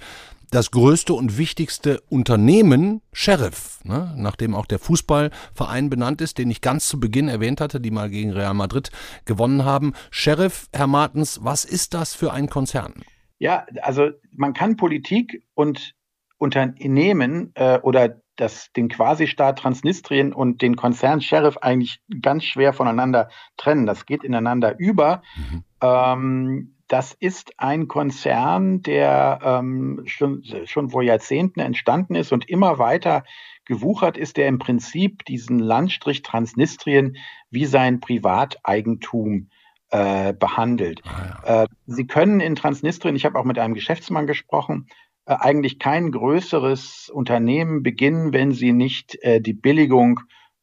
das 0.51 0.69
größte 0.69 1.13
und 1.13 1.37
wichtigste 1.37 2.01
Unternehmen 2.09 3.01
Sheriff, 3.13 3.79
ne, 3.83 4.13
nachdem 4.17 4.53
auch 4.53 4.65
der 4.65 4.79
Fußballverein 4.79 5.89
benannt 5.89 6.21
ist, 6.21 6.37
den 6.37 6.51
ich 6.51 6.61
ganz 6.61 6.87
zu 6.87 6.99
Beginn 6.99 7.29
erwähnt 7.29 7.61
hatte, 7.61 7.79
die 7.79 7.89
mal 7.89 8.09
gegen 8.09 8.31
Real 8.31 8.53
Madrid 8.53 8.91
gewonnen 9.25 9.65
haben. 9.65 9.93
Sheriff, 10.11 10.67
Herr 10.73 10.87
Martens, 10.87 11.39
was 11.43 11.65
ist 11.65 11.93
das 11.93 12.13
für 12.13 12.33
ein 12.33 12.49
Konzern? 12.49 12.93
Ja, 13.39 13.65
also 13.81 14.09
man 14.31 14.53
kann 14.53 14.77
Politik 14.77 15.43
und 15.55 15.95
Unternehmen 16.37 17.51
äh, 17.55 17.79
oder 17.79 18.21
das, 18.35 18.71
den 18.73 18.89
Quasi-Staat 18.89 19.59
Transnistrien 19.59 20.33
und 20.33 20.61
den 20.61 20.75
Konzern 20.75 21.21
Sheriff 21.21 21.57
eigentlich 21.57 22.01
ganz 22.21 22.43
schwer 22.43 22.73
voneinander 22.73 23.29
trennen. 23.57 23.85
Das 23.85 24.05
geht 24.05 24.23
ineinander 24.23 24.77
über. 24.79 25.21
Mhm. 25.35 25.63
Ähm, 25.81 26.75
das 26.91 27.13
ist 27.13 27.53
ein 27.57 27.87
Konzern, 27.87 28.81
der 28.81 29.39
ähm, 29.43 30.01
schon, 30.05 30.43
schon 30.65 30.89
vor 30.89 31.01
Jahrzehnten 31.01 31.61
entstanden 31.61 32.15
ist 32.15 32.33
und 32.33 32.49
immer 32.49 32.79
weiter 32.79 33.23
gewuchert 33.63 34.17
ist, 34.17 34.35
der 34.35 34.49
im 34.49 34.59
Prinzip 34.59 35.23
diesen 35.23 35.59
Landstrich 35.59 36.21
Transnistrien 36.21 37.15
wie 37.49 37.65
sein 37.65 38.01
Privateigentum 38.01 39.49
äh, 39.89 40.33
behandelt. 40.33 41.01
Ah, 41.05 41.39
ja. 41.45 41.63
äh, 41.63 41.67
Sie 41.85 42.07
können 42.07 42.41
in 42.41 42.57
Transnistrien, 42.57 43.15
ich 43.15 43.23
habe 43.23 43.39
auch 43.39 43.45
mit 43.45 43.57
einem 43.57 43.73
Geschäftsmann 43.73 44.27
gesprochen, 44.27 44.87
äh, 45.25 45.35
eigentlich 45.39 45.79
kein 45.79 46.11
größeres 46.11 47.09
Unternehmen 47.09 47.83
beginnen, 47.83 48.33
wenn 48.33 48.51
Sie 48.51 48.73
nicht 48.73 49.15
äh, 49.23 49.39
die 49.39 49.53
Billigung 49.53 50.19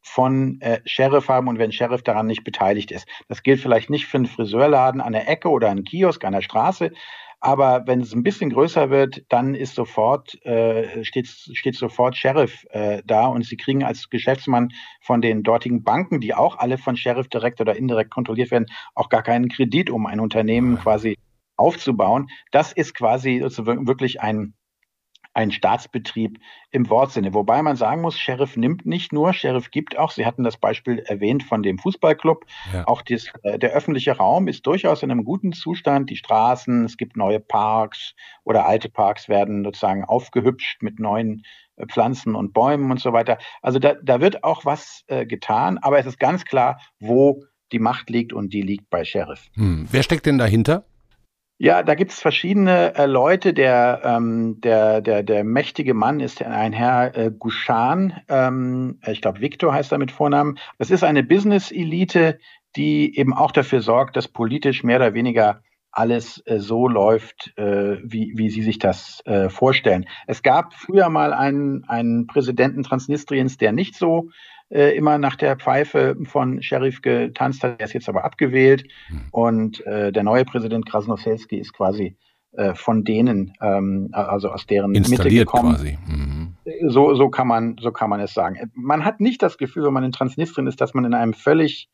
von 0.08 0.60
äh, 0.60 0.80
Sheriff 0.84 1.28
haben 1.28 1.48
und 1.48 1.58
wenn 1.58 1.72
Sheriff 1.72 2.02
daran 2.02 2.26
nicht 2.26 2.44
beteiligt 2.44 2.90
ist. 2.90 3.06
Das 3.28 3.42
gilt 3.42 3.60
vielleicht 3.60 3.90
nicht 3.90 4.06
für 4.06 4.18
einen 4.18 4.26
Friseurladen 4.26 5.00
an 5.00 5.12
der 5.12 5.28
Ecke 5.28 5.48
oder 5.48 5.70
einen 5.70 5.84
Kiosk 5.84 6.24
an 6.24 6.32
der 6.32 6.42
Straße, 6.42 6.92
aber 7.40 7.86
wenn 7.86 8.00
es 8.00 8.12
ein 8.12 8.24
bisschen 8.24 8.50
größer 8.50 8.90
wird, 8.90 9.24
dann 9.28 9.54
ist 9.54 9.76
sofort, 9.76 10.44
äh, 10.44 11.04
steht, 11.04 11.28
steht 11.28 11.76
sofort 11.76 12.16
Sheriff 12.16 12.66
äh, 12.70 13.02
da 13.06 13.26
und 13.26 13.44
Sie 13.44 13.56
kriegen 13.56 13.84
als 13.84 14.10
Geschäftsmann 14.10 14.70
von 15.00 15.20
den 15.20 15.44
dortigen 15.44 15.84
Banken, 15.84 16.20
die 16.20 16.34
auch 16.34 16.58
alle 16.58 16.78
von 16.78 16.96
Sheriff 16.96 17.28
direkt 17.28 17.60
oder 17.60 17.76
indirekt 17.76 18.10
kontrolliert 18.10 18.50
werden, 18.50 18.66
auch 18.94 19.08
gar 19.08 19.22
keinen 19.22 19.48
Kredit, 19.48 19.88
um 19.88 20.06
ein 20.06 20.18
Unternehmen 20.18 20.78
quasi 20.80 21.16
aufzubauen. 21.56 22.28
Das 22.50 22.72
ist 22.72 22.94
quasi 22.94 23.40
wirklich 23.40 24.20
ein 24.20 24.54
ein 25.38 25.52
Staatsbetrieb 25.52 26.40
im 26.72 26.90
Wortsinne. 26.90 27.32
Wobei 27.32 27.62
man 27.62 27.76
sagen 27.76 28.02
muss, 28.02 28.18
Sheriff 28.18 28.56
nimmt 28.56 28.86
nicht 28.86 29.12
nur, 29.12 29.32
Sheriff 29.32 29.70
gibt 29.70 29.96
auch. 29.96 30.10
Sie 30.10 30.26
hatten 30.26 30.42
das 30.42 30.56
Beispiel 30.56 30.98
erwähnt 30.98 31.44
von 31.44 31.62
dem 31.62 31.78
Fußballclub. 31.78 32.44
Ja. 32.74 32.88
Auch 32.88 33.02
dies, 33.02 33.32
äh, 33.44 33.56
der 33.56 33.70
öffentliche 33.70 34.16
Raum 34.16 34.48
ist 34.48 34.66
durchaus 34.66 35.04
in 35.04 35.12
einem 35.12 35.24
guten 35.24 35.52
Zustand. 35.52 36.10
Die 36.10 36.16
Straßen, 36.16 36.84
es 36.84 36.96
gibt 36.96 37.16
neue 37.16 37.38
Parks 37.38 38.14
oder 38.42 38.66
alte 38.66 38.88
Parks 38.88 39.28
werden 39.28 39.62
sozusagen 39.62 40.04
aufgehübscht 40.04 40.82
mit 40.82 40.98
neuen 40.98 41.44
äh, 41.76 41.86
Pflanzen 41.86 42.34
und 42.34 42.52
Bäumen 42.52 42.90
und 42.90 42.98
so 42.98 43.12
weiter. 43.12 43.38
Also 43.62 43.78
da, 43.78 43.94
da 44.02 44.20
wird 44.20 44.42
auch 44.42 44.64
was 44.64 45.04
äh, 45.06 45.24
getan, 45.24 45.78
aber 45.78 46.00
es 46.00 46.06
ist 46.06 46.18
ganz 46.18 46.46
klar, 46.46 46.80
wo 46.98 47.44
die 47.70 47.78
Macht 47.78 48.10
liegt 48.10 48.32
und 48.32 48.52
die 48.52 48.62
liegt 48.62 48.90
bei 48.90 49.04
Sheriff. 49.04 49.46
Hm. 49.54 49.86
Wer 49.88 50.02
steckt 50.02 50.26
denn 50.26 50.38
dahinter? 50.38 50.84
Ja, 51.60 51.82
da 51.82 51.96
gibt 51.96 52.12
es 52.12 52.20
verschiedene 52.20 52.94
äh, 52.94 53.06
Leute. 53.06 53.52
Der, 53.52 54.00
ähm, 54.04 54.60
der, 54.60 55.00
der, 55.00 55.24
der 55.24 55.42
mächtige 55.42 55.92
Mann 55.92 56.20
ist 56.20 56.40
ein 56.40 56.72
Herr 56.72 57.16
äh, 57.16 57.32
Gushan. 57.36 58.14
Ähm, 58.28 59.00
ich 59.04 59.20
glaube, 59.20 59.40
Victor 59.40 59.74
heißt 59.74 59.90
er 59.90 59.98
mit 59.98 60.12
Vornamen. 60.12 60.58
Das 60.78 60.92
ist 60.92 61.02
eine 61.02 61.24
Business-Elite, 61.24 62.38
die 62.76 63.18
eben 63.18 63.34
auch 63.34 63.50
dafür 63.50 63.80
sorgt, 63.80 64.16
dass 64.16 64.28
politisch 64.28 64.84
mehr 64.84 64.98
oder 64.98 65.14
weniger 65.14 65.62
alles 65.90 66.40
äh, 66.46 66.60
so 66.60 66.86
läuft, 66.86 67.52
äh, 67.56 67.96
wie, 68.04 68.34
wie 68.36 68.50
Sie 68.50 68.62
sich 68.62 68.78
das 68.78 69.20
äh, 69.26 69.48
vorstellen. 69.48 70.06
Es 70.28 70.44
gab 70.44 70.74
früher 70.74 71.08
mal 71.08 71.32
einen, 71.32 71.82
einen 71.88 72.28
Präsidenten 72.28 72.84
Transnistriens, 72.84 73.56
der 73.56 73.72
nicht 73.72 73.96
so 73.96 74.30
äh, 74.70 74.96
immer 74.96 75.18
nach 75.18 75.36
der 75.36 75.56
Pfeife 75.56 76.16
von 76.24 76.62
Sheriff 76.62 77.02
getanzt 77.02 77.62
hat. 77.62 77.76
Er 77.78 77.86
ist 77.86 77.94
jetzt 77.94 78.08
aber 78.08 78.24
abgewählt 78.24 78.84
mhm. 79.08 79.20
und 79.30 79.86
äh, 79.86 80.12
der 80.12 80.22
neue 80.22 80.44
Präsident 80.44 80.88
Krasnoselski 80.88 81.56
ist 81.56 81.72
quasi 81.72 82.16
äh, 82.52 82.74
von 82.74 83.04
denen, 83.04 83.52
ähm, 83.60 84.08
also 84.12 84.50
aus 84.50 84.66
deren 84.66 84.90
Mitte 84.90 85.28
gekommen. 85.28 85.74
Quasi. 85.74 85.98
Mhm. 86.06 86.56
So, 86.88 87.14
so, 87.14 87.28
kann 87.28 87.46
man, 87.46 87.76
so 87.80 87.92
kann 87.92 88.10
man 88.10 88.20
es 88.20 88.34
sagen. 88.34 88.70
Man 88.74 89.04
hat 89.04 89.20
nicht 89.20 89.42
das 89.42 89.58
Gefühl, 89.58 89.84
wenn 89.84 89.92
man 89.92 90.04
in 90.04 90.12
Transnistrien 90.12 90.66
ist, 90.66 90.80
dass 90.80 90.94
man 90.94 91.04
in 91.04 91.14
einem 91.14 91.34
völlig 91.34 91.88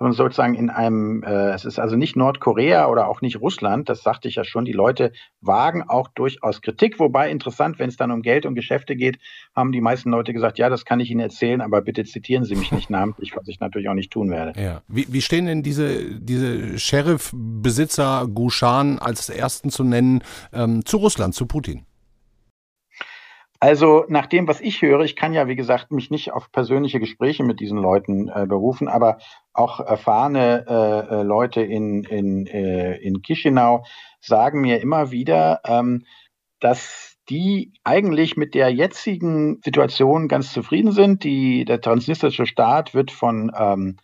sondern 0.00 0.14
sozusagen 0.14 0.54
in 0.54 0.70
einem, 0.70 1.22
äh, 1.22 1.50
es 1.50 1.66
ist 1.66 1.78
also 1.78 1.94
nicht 1.94 2.16
Nordkorea 2.16 2.88
oder 2.88 3.06
auch 3.06 3.20
nicht 3.20 3.38
Russland, 3.38 3.90
das 3.90 4.02
sagte 4.02 4.28
ich 4.28 4.36
ja 4.36 4.44
schon, 4.44 4.64
die 4.64 4.72
Leute 4.72 5.12
wagen 5.42 5.84
auch 5.86 6.08
durchaus 6.08 6.62
Kritik, 6.62 6.98
wobei 6.98 7.30
interessant, 7.30 7.78
wenn 7.78 7.90
es 7.90 7.98
dann 7.98 8.10
um 8.10 8.22
Geld 8.22 8.46
und 8.46 8.54
Geschäfte 8.54 8.96
geht, 8.96 9.18
haben 9.54 9.72
die 9.72 9.82
meisten 9.82 10.10
Leute 10.10 10.32
gesagt, 10.32 10.58
ja, 10.58 10.70
das 10.70 10.86
kann 10.86 11.00
ich 11.00 11.10
Ihnen 11.10 11.20
erzählen, 11.20 11.60
aber 11.60 11.82
bitte 11.82 12.04
zitieren 12.04 12.44
Sie 12.44 12.54
mich 12.56 12.72
nicht 12.72 12.88
namentlich, 12.90 13.36
was 13.36 13.46
ich 13.46 13.60
natürlich 13.60 13.90
auch 13.90 13.94
nicht 13.94 14.10
tun 14.10 14.30
werde. 14.30 14.58
Ja. 14.58 14.80
Wie, 14.88 15.06
wie 15.12 15.20
stehen 15.20 15.44
denn 15.44 15.62
diese, 15.62 16.18
diese 16.18 16.78
Sheriff-Besitzer 16.78 18.26
Gushan 18.26 18.98
als 18.98 19.28
ersten 19.28 19.68
zu 19.68 19.84
nennen 19.84 20.22
ähm, 20.54 20.82
zu 20.86 20.96
Russland, 20.96 21.34
zu 21.34 21.44
Putin? 21.44 21.84
Also 23.62 24.06
nach 24.08 24.24
dem, 24.24 24.48
was 24.48 24.62
ich 24.62 24.80
höre, 24.80 25.00
ich 25.00 25.16
kann 25.16 25.34
ja, 25.34 25.46
wie 25.46 25.54
gesagt, 25.54 25.92
mich 25.92 26.10
nicht 26.10 26.32
auf 26.32 26.50
persönliche 26.50 26.98
Gespräche 26.98 27.44
mit 27.44 27.60
diesen 27.60 27.76
Leuten 27.76 28.28
äh, 28.28 28.46
berufen, 28.46 28.88
aber 28.88 29.18
auch 29.52 29.80
erfahrene 29.80 30.64
äh, 30.66 31.14
äh, 31.14 31.22
Leute 31.22 31.60
in, 31.60 32.04
in, 32.04 32.46
äh, 32.46 32.96
in 32.96 33.20
Chisinau 33.22 33.84
sagen 34.18 34.62
mir 34.62 34.80
immer 34.80 35.10
wieder, 35.10 35.60
ähm, 35.66 36.06
dass 36.58 37.18
die 37.28 37.74
eigentlich 37.84 38.38
mit 38.38 38.54
der 38.54 38.70
jetzigen 38.70 39.60
Situation 39.62 40.26
ganz 40.26 40.54
zufrieden 40.54 40.92
sind. 40.92 41.22
Die, 41.22 41.66
der 41.66 41.82
transnistrische 41.82 42.46
Staat 42.46 42.94
wird 42.94 43.10
von 43.10 43.52
ähm, 43.54 43.98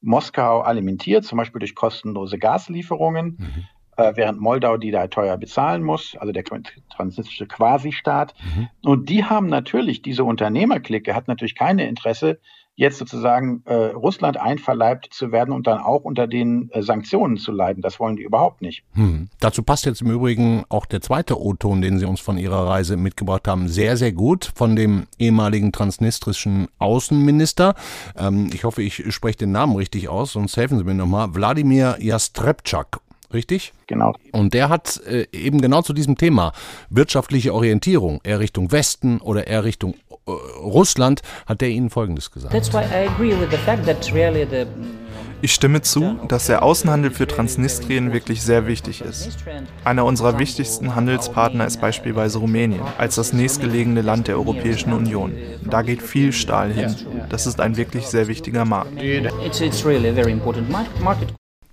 Moskau 0.00 0.62
alimentiert, 0.62 1.24
zum 1.24 1.36
Beispiel 1.36 1.60
durch 1.60 1.74
kostenlose 1.74 2.38
Gaslieferungen. 2.38 3.36
Mhm. 3.38 3.64
Äh, 4.02 4.16
während 4.16 4.40
Moldau 4.40 4.76
die 4.76 4.90
da 4.90 5.06
teuer 5.06 5.36
bezahlen 5.36 5.82
muss, 5.82 6.16
also 6.18 6.32
der 6.32 6.44
transnistrische 6.44 7.46
Quasi-Staat. 7.46 8.34
Mhm. 8.42 8.68
Und 8.82 9.08
die 9.08 9.24
haben 9.24 9.48
natürlich, 9.48 10.02
diese 10.02 10.24
Unternehmerklicke 10.24 11.14
hat 11.14 11.28
natürlich 11.28 11.54
keine 11.54 11.86
Interesse, 11.86 12.38
jetzt 12.74 12.98
sozusagen 12.98 13.62
äh, 13.66 13.74
Russland 13.74 14.38
einverleibt 14.38 15.12
zu 15.12 15.30
werden 15.30 15.52
und 15.52 15.66
dann 15.66 15.78
auch 15.78 16.04
unter 16.04 16.26
den 16.26 16.70
äh, 16.70 16.82
Sanktionen 16.82 17.36
zu 17.36 17.52
leiden. 17.52 17.82
Das 17.82 18.00
wollen 18.00 18.16
die 18.16 18.22
überhaupt 18.22 18.62
nicht. 18.62 18.82
Hm. 18.94 19.28
Dazu 19.40 19.62
passt 19.62 19.84
jetzt 19.84 20.00
im 20.00 20.10
Übrigen 20.10 20.64
auch 20.70 20.86
der 20.86 21.02
zweite 21.02 21.38
O-Ton, 21.38 21.82
den 21.82 21.98
Sie 21.98 22.06
uns 22.06 22.20
von 22.20 22.38
Ihrer 22.38 22.66
Reise 22.66 22.96
mitgebracht 22.96 23.46
haben, 23.46 23.68
sehr, 23.68 23.96
sehr 23.96 24.12
gut 24.12 24.52
von 24.54 24.74
dem 24.74 25.06
ehemaligen 25.18 25.70
transnistrischen 25.70 26.68
Außenminister. 26.78 27.74
Ähm, 28.16 28.50
ich 28.54 28.64
hoffe, 28.64 28.82
ich 28.82 29.14
spreche 29.14 29.38
den 29.38 29.52
Namen 29.52 29.76
richtig 29.76 30.08
aus, 30.08 30.32
sonst 30.32 30.56
helfen 30.56 30.78
Sie 30.78 30.84
mir 30.84 30.94
nochmal. 30.94 31.34
Wladimir 31.34 31.96
Jastrepczak 32.00 33.00
richtig? 33.34 33.72
Genau. 33.86 34.14
Und 34.32 34.54
der 34.54 34.68
hat 34.68 35.00
äh, 35.06 35.26
eben 35.32 35.60
genau 35.60 35.82
zu 35.82 35.92
diesem 35.92 36.16
Thema 36.16 36.52
wirtschaftliche 36.90 37.54
Orientierung, 37.54 38.20
eher 38.24 38.40
Richtung 38.40 38.72
Westen 38.72 39.20
oder 39.20 39.46
eher 39.46 39.64
Richtung 39.64 39.94
äh, 40.26 40.30
Russland, 40.60 41.22
hat 41.46 41.60
der 41.60 41.70
Ihnen 41.70 41.90
Folgendes 41.90 42.30
gesagt. 42.30 42.54
Ich 45.44 45.52
stimme 45.52 45.82
zu, 45.82 46.20
dass 46.28 46.46
der 46.46 46.62
Außenhandel 46.62 47.10
für 47.10 47.26
Transnistrien 47.26 48.12
wirklich 48.12 48.42
sehr 48.42 48.68
wichtig 48.68 49.00
ist. 49.00 49.38
Einer 49.84 50.04
unserer 50.04 50.38
wichtigsten 50.38 50.94
Handelspartner 50.94 51.66
ist 51.66 51.80
beispielsweise 51.80 52.38
Rumänien, 52.38 52.82
als 52.96 53.16
das 53.16 53.32
nächstgelegene 53.32 54.02
Land 54.02 54.28
der 54.28 54.36
Europäischen 54.36 54.92
Union. 54.92 55.34
Da 55.68 55.82
geht 55.82 56.00
viel 56.00 56.32
Stahl 56.32 56.72
hin. 56.72 56.94
Das 57.28 57.48
ist 57.48 57.60
ein 57.60 57.76
wirklich 57.76 58.06
sehr 58.06 58.28
wichtiger 58.28 58.64
Markt 58.64 58.92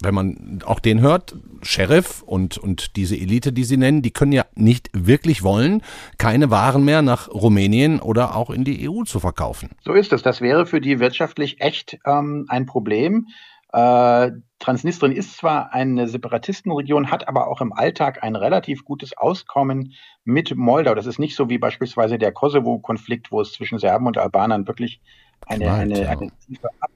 wenn 0.02 0.14
man 0.14 0.62
auch 0.66 0.80
den 0.80 1.02
hört, 1.02 1.36
Sheriff 1.62 2.22
und, 2.22 2.58
und 2.58 2.96
diese 2.96 3.16
Elite, 3.16 3.52
die 3.52 3.64
sie 3.64 3.78
nennen, 3.78 4.02
die 4.02 4.12
können 4.12 4.32
ja 4.32 4.46
nicht 4.56 4.90
wirklich 4.94 5.44
wollen, 5.44 5.82
keine 6.18 6.50
Waren 6.52 6.86
mehr 6.86 7.02
nach 7.02 7.30
Rumänien 7.30 8.00
oder 8.00 8.36
auch 8.36 8.50
in 8.50 8.64
die 8.64 8.90
EU 8.90 9.04
zu 9.04 9.20
verkaufen. 9.20 9.72
So 9.84 9.94
ist 9.94 10.14
es. 10.14 10.22
Das 10.22 10.42
wäre 10.42 10.66
für 10.66 10.82
die 10.82 11.00
wirtschaftlich 11.00 11.62
echt 11.62 12.00
ähm, 12.06 12.46
ein 12.48 12.66
Problem. 12.66 13.28
Äh, 13.72 14.32
Transnistrien 14.58 15.14
ist 15.14 15.38
zwar 15.38 15.74
eine 15.74 16.08
Separatistenregion, 16.08 17.12
hat 17.12 17.28
aber 17.28 17.48
auch 17.48 17.62
im 17.62 17.72
Alltag 17.72 18.24
ein 18.24 18.36
relativ 18.36 18.84
gutes 18.84 19.16
Auskommen 19.16 19.94
mit 20.24 20.56
Moldau. 20.56 20.96
Das 20.96 21.06
ist 21.06 21.20
nicht 21.20 21.36
so 21.36 21.50
wie 21.50 21.60
beispielsweise 21.60 22.18
der 22.18 22.32
Kosovo-Konflikt, 22.32 23.32
wo 23.32 23.42
es 23.42 23.54
zwischen 23.54 23.80
Serben 23.80 24.08
und 24.08 24.18
Albanern 24.18 24.68
wirklich 24.68 25.02
eine, 25.46 25.66
Knallt, 25.66 25.82
eine, 25.82 26.02
ja. 26.04 26.10
eine, 26.10 26.32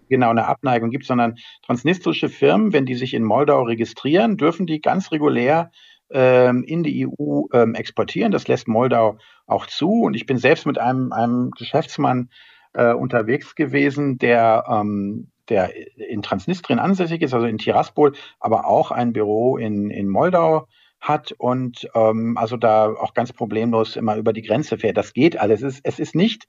genau 0.10 0.30
eine 0.30 0.48
Abneigung 0.48 0.90
gibt, 0.90 1.06
sondern 1.06 1.38
transnistrische 1.66 2.30
Firmen, 2.30 2.74
wenn 2.74 2.86
die 2.86 2.96
sich 2.96 3.14
in 3.14 3.24
Moldau 3.24 3.64
registrieren, 3.64 4.38
dürfen 4.38 4.66
die 4.66 4.82
ganz 4.82 5.12
regulär 5.12 5.72
ähm, 6.12 6.64
in 6.64 6.84
die 6.84 7.08
EU 7.08 7.46
ähm, 7.54 7.76
exportieren. 7.76 8.32
Das 8.32 8.48
lässt 8.48 8.68
Moldau 8.68 9.18
auch 9.48 9.66
zu. 9.66 10.04
Und 10.04 10.16
ich 10.16 10.26
bin 10.26 10.38
selbst 10.38 10.66
mit 10.66 10.78
einem, 10.78 11.12
einem 11.12 11.52
Geschäftsmann 11.52 12.30
äh, 12.74 12.94
unterwegs 12.94 13.56
gewesen, 13.56 14.18
der, 14.18 14.66
ähm, 14.70 15.32
der 15.50 15.72
in 15.98 16.22
Transnistrien 16.22 16.80
ansässig 16.80 17.22
ist, 17.22 17.34
also 17.34 17.46
in 17.46 17.58
Tiraspol, 17.58 18.14
aber 18.40 18.68
auch 18.68 18.92
ein 18.92 19.14
Büro 19.14 19.58
in, 19.58 19.90
in 19.90 20.08
Moldau 20.08 20.68
hat 21.00 21.34
und 21.34 21.90
ähm, 21.96 22.38
also 22.38 22.56
da 22.56 22.88
auch 22.88 23.14
ganz 23.14 23.34
problemlos 23.34 23.98
immer 23.98 24.16
über 24.16 24.32
die 24.32 24.42
Grenze 24.42 24.78
fährt. 24.78 24.96
Das 24.96 25.14
geht 25.14 25.38
alles. 25.38 25.62
Es 25.62 25.76
ist, 25.76 25.82
es 25.84 26.00
ist 26.00 26.16
nicht 26.16 26.48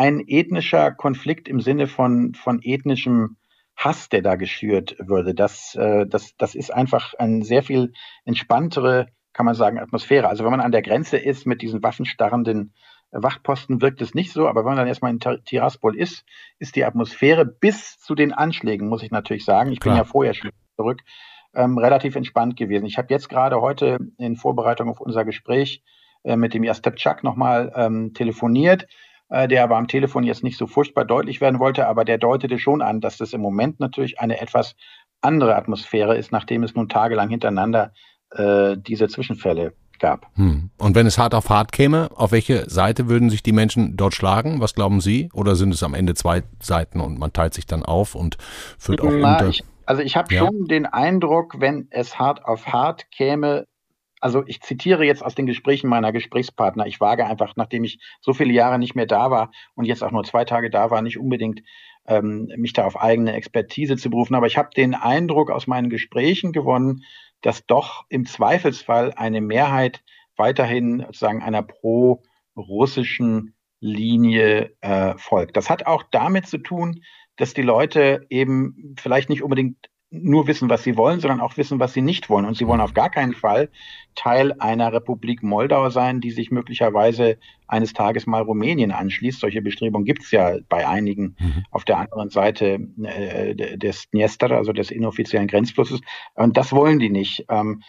ein 0.00 0.24
ethnischer 0.26 0.92
Konflikt 0.92 1.46
im 1.46 1.60
Sinne 1.60 1.86
von, 1.86 2.32
von 2.32 2.60
ethnischem 2.62 3.36
Hass, 3.76 4.08
der 4.08 4.22
da 4.22 4.36
geschürt 4.36 4.96
würde. 4.98 5.34
Das, 5.34 5.74
äh, 5.74 6.06
das, 6.06 6.34
das 6.38 6.54
ist 6.54 6.72
einfach 6.72 7.12
eine 7.18 7.44
sehr 7.44 7.62
viel 7.62 7.92
entspanntere, 8.24 9.08
kann 9.34 9.44
man 9.44 9.54
sagen, 9.54 9.78
Atmosphäre. 9.78 10.26
Also 10.26 10.42
wenn 10.42 10.52
man 10.52 10.62
an 10.62 10.72
der 10.72 10.80
Grenze 10.80 11.18
ist 11.18 11.46
mit 11.46 11.60
diesen 11.60 11.82
waffenstarrenden 11.82 12.72
Wachposten, 13.10 13.82
wirkt 13.82 14.00
es 14.00 14.14
nicht 14.14 14.32
so, 14.32 14.48
aber 14.48 14.60
wenn 14.60 14.70
man 14.70 14.78
dann 14.78 14.88
erstmal 14.88 15.10
in 15.10 15.20
Tiraspol 15.20 15.94
ist, 15.94 16.24
ist 16.58 16.76
die 16.76 16.84
Atmosphäre 16.86 17.44
bis 17.44 17.98
zu 17.98 18.14
den 18.14 18.32
Anschlägen, 18.32 18.88
muss 18.88 19.02
ich 19.02 19.10
natürlich 19.10 19.44
sagen. 19.44 19.70
Ich 19.70 19.80
Klar. 19.80 19.96
bin 19.96 19.98
ja 19.98 20.04
vorher 20.04 20.32
schon 20.32 20.50
zurück, 20.76 21.02
ähm, 21.54 21.76
relativ 21.76 22.16
entspannt 22.16 22.56
gewesen. 22.56 22.86
Ich 22.86 22.96
habe 22.96 23.08
jetzt 23.10 23.28
gerade 23.28 23.60
heute 23.60 23.98
in 24.16 24.36
Vorbereitung 24.36 24.88
auf 24.88 25.02
unser 25.02 25.26
Gespräch 25.26 25.82
äh, 26.22 26.36
mit 26.36 26.54
dem 26.54 26.64
Jastepchak 26.64 27.22
nochmal 27.22 27.70
ähm, 27.76 28.14
telefoniert 28.14 28.86
der 29.30 29.62
aber 29.62 29.76
am 29.76 29.88
Telefon 29.88 30.24
jetzt 30.24 30.42
nicht 30.42 30.58
so 30.58 30.66
furchtbar 30.66 31.04
deutlich 31.04 31.40
werden 31.40 31.60
wollte, 31.60 31.86
aber 31.86 32.04
der 32.04 32.18
deutete 32.18 32.58
schon 32.58 32.82
an, 32.82 33.00
dass 33.00 33.16
das 33.16 33.32
im 33.32 33.40
Moment 33.40 33.78
natürlich 33.78 34.18
eine 34.18 34.40
etwas 34.40 34.74
andere 35.20 35.54
Atmosphäre 35.54 36.16
ist, 36.16 36.32
nachdem 36.32 36.64
es 36.64 36.74
nun 36.74 36.88
tagelang 36.88 37.28
hintereinander 37.28 37.92
äh, 38.30 38.76
diese 38.76 39.08
Zwischenfälle 39.08 39.74
gab. 40.00 40.26
Hm. 40.34 40.70
Und 40.78 40.94
wenn 40.96 41.06
es 41.06 41.18
hart 41.18 41.34
auf 41.34 41.50
hart 41.50 41.72
käme, 41.72 42.08
auf 42.14 42.32
welche 42.32 42.68
Seite 42.68 43.08
würden 43.08 43.30
sich 43.30 43.42
die 43.42 43.52
Menschen 43.52 43.96
dort 43.96 44.14
schlagen? 44.14 44.60
Was 44.60 44.74
glauben 44.74 45.00
Sie? 45.00 45.28
Oder 45.32 45.54
sind 45.54 45.72
es 45.74 45.82
am 45.82 45.94
Ende 45.94 46.14
zwei 46.14 46.42
Seiten 46.60 47.00
und 47.00 47.18
man 47.18 47.32
teilt 47.32 47.54
sich 47.54 47.66
dann 47.66 47.84
auf 47.84 48.14
und 48.14 48.38
führt 48.78 49.00
auch 49.02 49.10
Na, 49.12 49.34
unter? 49.34 49.48
Ich, 49.48 49.62
also 49.86 50.02
ich 50.02 50.16
habe 50.16 50.34
ja. 50.34 50.40
schon 50.40 50.66
den 50.66 50.86
Eindruck, 50.86 51.60
wenn 51.60 51.86
es 51.90 52.18
hart 52.18 52.44
auf 52.44 52.66
hart 52.66 53.10
käme, 53.10 53.66
also 54.20 54.44
ich 54.46 54.60
zitiere 54.60 55.04
jetzt 55.04 55.24
aus 55.24 55.34
den 55.34 55.46
Gesprächen 55.46 55.88
meiner 55.88 56.12
Gesprächspartner. 56.12 56.86
Ich 56.86 57.00
wage 57.00 57.26
einfach, 57.26 57.54
nachdem 57.56 57.84
ich 57.84 57.98
so 58.20 58.32
viele 58.34 58.52
Jahre 58.52 58.78
nicht 58.78 58.94
mehr 58.94 59.06
da 59.06 59.30
war 59.30 59.50
und 59.74 59.86
jetzt 59.86 60.04
auch 60.04 60.10
nur 60.10 60.24
zwei 60.24 60.44
Tage 60.44 60.70
da 60.70 60.90
war, 60.90 61.02
nicht 61.02 61.18
unbedingt 61.18 61.62
ähm, 62.06 62.50
mich 62.56 62.72
da 62.72 62.84
auf 62.84 63.00
eigene 63.00 63.32
Expertise 63.32 63.96
zu 63.96 64.10
berufen. 64.10 64.34
Aber 64.34 64.46
ich 64.46 64.58
habe 64.58 64.70
den 64.76 64.94
Eindruck 64.94 65.50
aus 65.50 65.66
meinen 65.66 65.90
Gesprächen 65.90 66.52
gewonnen, 66.52 67.04
dass 67.40 67.66
doch 67.66 68.04
im 68.08 68.26
Zweifelsfall 68.26 69.12
eine 69.14 69.40
Mehrheit 69.40 70.02
weiterhin 70.36 71.00
sozusagen 71.00 71.42
einer 71.42 71.62
pro-russischen 71.62 73.54
Linie 73.80 74.74
äh, 74.82 75.14
folgt. 75.16 75.56
Das 75.56 75.70
hat 75.70 75.86
auch 75.86 76.02
damit 76.10 76.46
zu 76.46 76.58
tun, 76.58 77.02
dass 77.36 77.54
die 77.54 77.62
Leute 77.62 78.26
eben 78.28 78.94
vielleicht 78.98 79.30
nicht 79.30 79.42
unbedingt 79.42 79.88
nur 80.10 80.48
wissen, 80.48 80.68
was 80.68 80.82
sie 80.82 80.96
wollen, 80.96 81.20
sondern 81.20 81.40
auch 81.40 81.56
wissen, 81.56 81.78
was 81.78 81.92
sie 81.92 82.02
nicht 82.02 82.28
wollen. 82.28 82.44
Und 82.44 82.56
sie 82.56 82.66
wollen 82.66 82.80
auf 82.80 82.94
gar 82.94 83.10
keinen 83.10 83.32
Fall 83.32 83.68
Teil 84.16 84.52
einer 84.58 84.92
Republik 84.92 85.42
Moldau 85.42 85.88
sein, 85.88 86.20
die 86.20 86.32
sich 86.32 86.50
möglicherweise 86.50 87.38
eines 87.68 87.92
Tages 87.92 88.26
mal 88.26 88.42
Rumänien 88.42 88.90
anschließt. 88.90 89.40
Solche 89.40 89.62
Bestrebungen 89.62 90.04
gibt 90.04 90.24
es 90.24 90.32
ja 90.32 90.56
bei 90.68 90.86
einigen 90.86 91.36
mhm. 91.38 91.64
auf 91.70 91.84
der 91.84 91.98
anderen 91.98 92.30
Seite 92.30 92.80
äh, 93.04 93.54
des 93.76 94.10
Dniester, 94.10 94.50
also 94.50 94.72
des 94.72 94.90
inoffiziellen 94.90 95.46
Grenzflusses. 95.46 96.00
Und 96.34 96.56
das 96.56 96.72
wollen 96.72 96.98
die 96.98 97.10
nicht. 97.10 97.46
Ähm, 97.48 97.82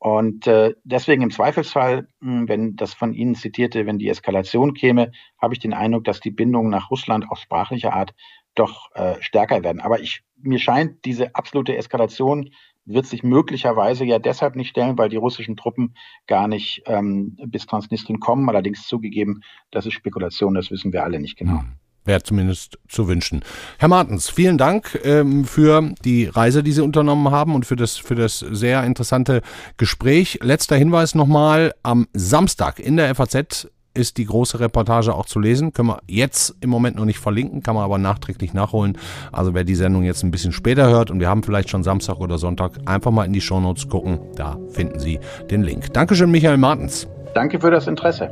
und 0.00 0.46
äh, 0.46 0.74
deswegen 0.84 1.22
im 1.22 1.30
Zweifelsfall, 1.30 2.08
hm, 2.20 2.48
wenn 2.48 2.76
das 2.76 2.94
von 2.94 3.12
Ihnen 3.12 3.34
zitierte, 3.34 3.84
wenn 3.84 3.98
die 3.98 4.08
Eskalation 4.08 4.74
käme, 4.74 5.10
habe 5.40 5.54
ich 5.54 5.60
den 5.60 5.74
Eindruck, 5.74 6.04
dass 6.04 6.20
die 6.20 6.30
Bindungen 6.30 6.70
nach 6.70 6.90
Russland 6.90 7.28
auf 7.30 7.38
sprachlicher 7.38 7.92
Art 7.92 8.14
doch 8.54 8.90
äh, 8.94 9.14
stärker 9.20 9.62
werden. 9.62 9.80
Aber 9.80 10.00
ich, 10.00 10.22
mir 10.40 10.58
scheint, 10.58 11.04
diese 11.04 11.34
absolute 11.34 11.76
Eskalation 11.76 12.50
wird 12.88 13.06
sich 13.06 13.22
möglicherweise 13.22 14.04
ja 14.04 14.18
deshalb 14.18 14.56
nicht 14.56 14.70
stellen, 14.70 14.96
weil 14.96 15.10
die 15.10 15.16
russischen 15.16 15.56
Truppen 15.56 15.94
gar 16.26 16.48
nicht 16.48 16.82
ähm, 16.86 17.36
bis 17.46 17.66
Transnistrien 17.66 18.18
kommen. 18.18 18.48
Allerdings 18.48 18.86
zugegeben, 18.88 19.42
das 19.70 19.86
ist 19.86 19.92
Spekulation, 19.92 20.54
das 20.54 20.70
wissen 20.70 20.92
wir 20.92 21.04
alle 21.04 21.20
nicht 21.20 21.36
genau. 21.36 21.60
Hm. 21.60 21.74
Wäre 22.04 22.22
zumindest 22.22 22.78
zu 22.88 23.06
wünschen. 23.06 23.44
Herr 23.78 23.88
Martens, 23.88 24.30
vielen 24.30 24.56
Dank 24.56 24.98
ähm, 25.04 25.44
für 25.44 25.92
die 26.06 26.24
Reise, 26.24 26.62
die 26.62 26.72
Sie 26.72 26.80
unternommen 26.80 27.30
haben 27.30 27.54
und 27.54 27.66
für 27.66 27.76
das, 27.76 27.98
für 27.98 28.14
das 28.14 28.38
sehr 28.38 28.82
interessante 28.84 29.42
Gespräch. 29.76 30.38
Letzter 30.40 30.76
Hinweis 30.76 31.14
nochmal, 31.14 31.74
am 31.82 32.08
Samstag 32.14 32.78
in 32.78 32.96
der 32.96 33.14
FAZ 33.14 33.68
ist 33.98 34.16
die 34.16 34.24
große 34.24 34.60
Reportage 34.60 35.14
auch 35.14 35.26
zu 35.26 35.40
lesen. 35.40 35.72
Können 35.72 35.88
wir 35.88 36.00
jetzt 36.06 36.54
im 36.60 36.70
Moment 36.70 36.96
noch 36.96 37.04
nicht 37.04 37.18
verlinken, 37.18 37.62
kann 37.62 37.74
man 37.74 37.84
aber 37.84 37.98
nachträglich 37.98 38.54
nachholen. 38.54 38.96
Also 39.32 39.54
wer 39.54 39.64
die 39.64 39.74
Sendung 39.74 40.04
jetzt 40.04 40.22
ein 40.22 40.30
bisschen 40.30 40.52
später 40.52 40.88
hört 40.88 41.10
und 41.10 41.20
wir 41.20 41.28
haben 41.28 41.42
vielleicht 41.42 41.68
schon 41.68 41.82
Samstag 41.82 42.20
oder 42.20 42.38
Sonntag, 42.38 42.72
einfach 42.86 43.10
mal 43.10 43.24
in 43.24 43.32
die 43.32 43.40
Shownotes 43.40 43.88
gucken. 43.88 44.20
Da 44.36 44.56
finden 44.70 45.00
Sie 45.00 45.18
den 45.50 45.62
Link. 45.62 45.92
Dankeschön, 45.92 46.30
Michael 46.30 46.56
Martens. 46.56 47.08
Danke 47.34 47.60
für 47.60 47.70
das 47.70 47.86
Interesse. 47.86 48.30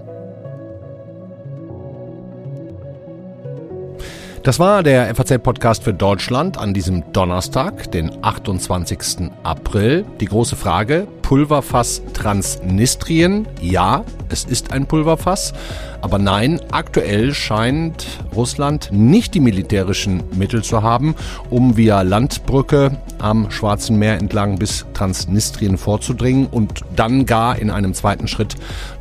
Das 4.47 4.61
war 4.61 4.85
der 4.85 5.13
FAZ-Podcast 5.13 5.83
für 5.83 5.93
Deutschland 5.93 6.57
an 6.57 6.73
diesem 6.73 7.13
Donnerstag, 7.13 7.91
den 7.91 8.13
28. 8.23 9.33
April. 9.43 10.05
Die 10.21 10.27
große 10.27 10.55
Frage, 10.55 11.09
Pulverfass 11.27 12.03
Transnistrien? 12.13 13.49
Ja, 13.61 14.05
es 14.29 14.45
ist 14.45 14.73
ein 14.73 14.87
Pulverfass. 14.87 15.55
Aber 16.01 16.19
nein, 16.21 16.61
aktuell 16.71 17.35
scheint 17.35 18.07
Russland 18.33 18.91
nicht 18.93 19.35
die 19.35 19.41
militärischen 19.41 20.23
Mittel 20.37 20.63
zu 20.63 20.85
haben, 20.85 21.17
um 21.51 21.77
via 21.77 22.03
Landbrücke 22.03 22.97
am 23.19 23.51
Schwarzen 23.51 23.99
Meer 23.99 24.19
entlang 24.19 24.57
bis 24.57 24.87
Transnistrien 24.95 25.79
vorzudringen 25.79 26.47
und 26.47 26.83
dann 26.95 27.27
gar 27.27 27.59
in 27.59 27.71
einem 27.71 27.93
zweiten 27.93 28.29
Schritt 28.29 28.55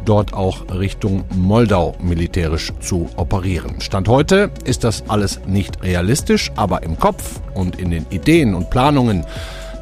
dort 0.04 0.34
auch 0.34 0.66
Richtung 0.74 1.26
Moldau 1.36 1.94
militärisch 2.02 2.74
zu 2.80 3.08
operieren. 3.18 3.82
Stand 3.82 4.08
heute 4.08 4.50
ist 4.64 4.84
das 4.84 5.04
alles 5.10 5.42
nicht 5.46 5.84
realistisch, 5.84 6.52
aber 6.56 6.82
im 6.82 6.98
Kopf 6.98 7.40
und 7.54 7.76
in 7.76 7.92
den 7.92 8.08
Ideen 8.10 8.56
und 8.56 8.72
Planungen 8.72 9.28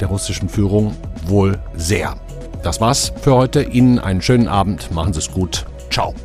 der 0.02 0.10
russischen 0.10 0.50
Führung 0.50 0.94
wohl 1.26 1.58
sehr. 1.74 2.18
Das 2.64 2.80
war's 2.80 3.12
für 3.22 3.36
heute. 3.36 3.62
Ihnen 3.62 4.00
einen 4.00 4.22
schönen 4.22 4.48
Abend. 4.48 4.90
Machen 4.92 5.14
Sie 5.14 5.20
es 5.20 5.32
gut. 5.32 5.66
Ciao. 5.92 6.16